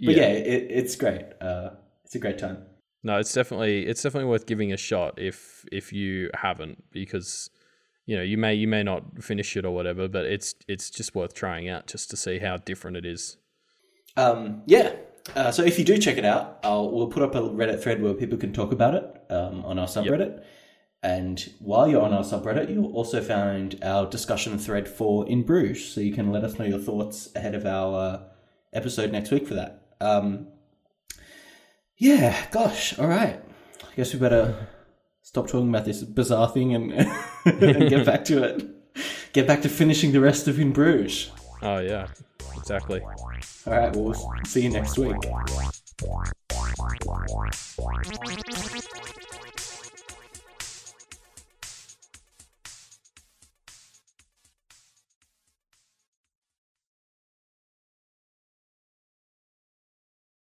but 0.04 0.16
yeah, 0.16 0.26
yeah 0.26 0.32
it, 0.32 0.66
it's 0.70 0.96
great. 0.96 1.24
Uh, 1.40 1.70
it's 2.04 2.16
a 2.16 2.18
great 2.18 2.38
time. 2.38 2.64
No, 3.04 3.18
it's 3.18 3.32
definitely 3.32 3.86
it's 3.86 4.02
definitely 4.02 4.28
worth 4.28 4.46
giving 4.46 4.72
a 4.72 4.76
shot 4.76 5.18
if 5.18 5.64
if 5.70 5.92
you 5.92 6.30
haven't 6.34 6.82
because 6.90 7.50
you 8.06 8.16
know 8.16 8.22
you 8.22 8.36
may 8.36 8.54
you 8.54 8.66
may 8.66 8.82
not 8.82 9.22
finish 9.22 9.56
it 9.56 9.64
or 9.64 9.72
whatever, 9.72 10.08
but 10.08 10.26
it's 10.26 10.56
it's 10.66 10.90
just 10.90 11.14
worth 11.14 11.34
trying 11.34 11.68
out 11.68 11.86
just 11.86 12.10
to 12.10 12.16
see 12.16 12.40
how 12.40 12.56
different 12.56 12.96
it 12.96 13.06
is. 13.06 13.36
Um, 14.16 14.62
yeah. 14.66 14.94
Uh, 15.34 15.50
so 15.50 15.62
if 15.62 15.78
you 15.78 15.84
do 15.84 15.96
check 15.98 16.18
it 16.18 16.24
out, 16.24 16.60
I'll, 16.62 16.90
we'll 16.90 17.08
put 17.08 17.22
up 17.22 17.34
a 17.34 17.40
Reddit 17.40 17.82
thread 17.82 18.02
where 18.02 18.14
people 18.14 18.36
can 18.36 18.52
talk 18.52 18.72
about 18.72 18.94
it 18.94 19.04
um, 19.30 19.64
on 19.64 19.78
our 19.78 19.86
subreddit. 19.86 20.36
Yep. 20.36 20.46
And 21.02 21.52
while 21.58 21.86
you're 21.86 22.02
on 22.02 22.14
our 22.14 22.22
subreddit, 22.22 22.70
you'll 22.70 22.92
also 22.92 23.22
find 23.22 23.78
our 23.82 24.08
discussion 24.08 24.58
thread 24.58 24.88
for 24.88 25.28
In 25.28 25.42
Bruges, 25.42 25.92
so 25.92 26.00
you 26.00 26.14
can 26.14 26.32
let 26.32 26.44
us 26.44 26.58
know 26.58 26.64
your 26.64 26.78
thoughts 26.78 27.28
ahead 27.36 27.54
of 27.54 27.66
our 27.66 27.94
uh, 27.94 28.20
episode 28.72 29.12
next 29.12 29.30
week 29.30 29.46
for 29.46 29.54
that. 29.54 29.82
Um, 30.00 30.48
yeah, 31.98 32.46
gosh, 32.50 32.98
all 32.98 33.06
right. 33.06 33.38
I 33.82 33.96
guess 33.96 34.14
we 34.14 34.18
better 34.18 34.66
stop 35.22 35.46
talking 35.46 35.68
about 35.68 35.84
this 35.84 36.02
bizarre 36.02 36.48
thing 36.48 36.74
and, 36.74 36.92
and 37.44 37.88
get 37.90 38.06
back 38.06 38.24
to 38.26 38.42
it. 38.42 38.66
Get 39.34 39.46
back 39.46 39.62
to 39.62 39.68
finishing 39.68 40.12
the 40.12 40.20
rest 40.20 40.48
of 40.48 40.58
In 40.58 40.72
Bruges. 40.72 41.30
Oh, 41.64 41.78
yeah, 41.78 42.06
exactly. 42.58 43.00
All 43.00 43.16
right, 43.66 43.96
we'll 43.96 44.12
see 44.44 44.62
you 44.64 44.68
next 44.68 44.98
week. 44.98 45.16